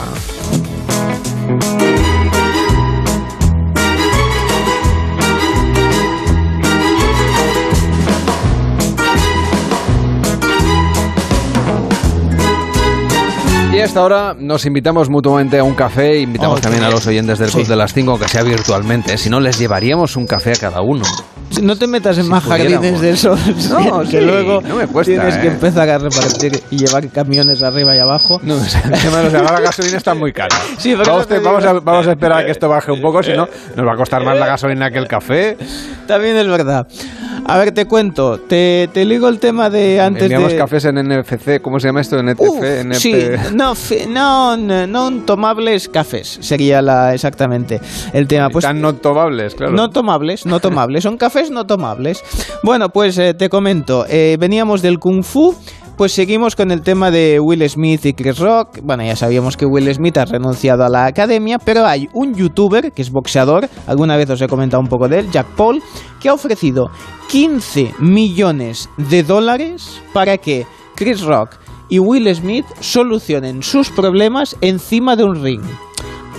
[13.71, 16.89] Y Y a esta hora nos invitamos mutuamente a un café, invitamos Oh, también a
[16.89, 17.69] los oyentes del Club Sí.
[17.69, 21.05] de las 5, aunque sea virtualmente, si no les llevaríamos un café a cada uno.
[21.61, 22.73] No te metas en más pudiéramos.
[22.73, 23.39] jardines de esos
[23.69, 25.51] No, que luego no me cuesta, tienes que ¿eh?
[25.51, 28.39] empezar a repartir y llevar camiones arriba y abajo.
[28.43, 28.55] No,
[29.01, 30.55] tema de los ahora la gasolina está muy cara.
[30.77, 31.81] Sí, vamos, te a, digo.
[31.81, 34.23] vamos a esperar a que esto baje un poco, si no, nos va a costar
[34.23, 35.57] más la gasolina que el café.
[36.07, 36.87] También es verdad.
[37.45, 38.37] A ver, te cuento.
[38.39, 40.57] Te, te ligo el tema de antes Enviamos de...
[40.57, 42.21] cafés en NFC, ¿cómo se llama esto?
[42.21, 42.99] NTF, Uf, NP.
[42.99, 47.79] sí, no, no, no, tomables cafés sería la exactamente
[48.13, 48.49] el tema.
[48.49, 49.73] Pues, Están no tomables, claro.
[49.73, 51.17] No tomables, no tomables, son
[51.49, 52.23] no tomables.
[52.63, 55.55] Bueno, pues eh, te comento, eh, veníamos del Kung Fu,
[55.95, 58.79] pues seguimos con el tema de Will Smith y Chris Rock.
[58.83, 62.91] Bueno, ya sabíamos que Will Smith ha renunciado a la academia, pero hay un youtuber
[62.91, 65.81] que es boxeador, alguna vez os he comentado un poco de él, Jack Paul,
[66.19, 66.91] que ha ofrecido
[67.29, 71.55] 15 millones de dólares para que Chris Rock
[71.87, 75.63] y Will Smith solucionen sus problemas encima de un ring.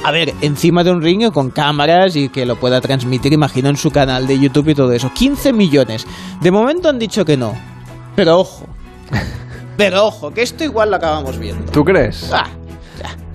[0.02, 3.76] A ver, encima de un ring con cámaras y que lo pueda transmitir, imagino, en
[3.76, 5.10] su canal de YouTube y todo eso.
[5.12, 6.06] 15 millones.
[6.40, 7.54] De momento han dicho que no.
[8.16, 8.66] Pero ojo.
[9.76, 11.70] Pero ojo, que esto igual lo acabamos viendo.
[11.70, 12.30] ¿Tú crees?
[12.32, 12.46] Ah,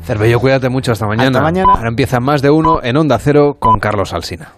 [0.05, 1.29] Cervello, cuídate mucho hasta mañana.
[1.29, 1.73] Hasta mañana.
[1.73, 4.53] Ahora empieza más de uno en Onda Cero con Carlos Alsina.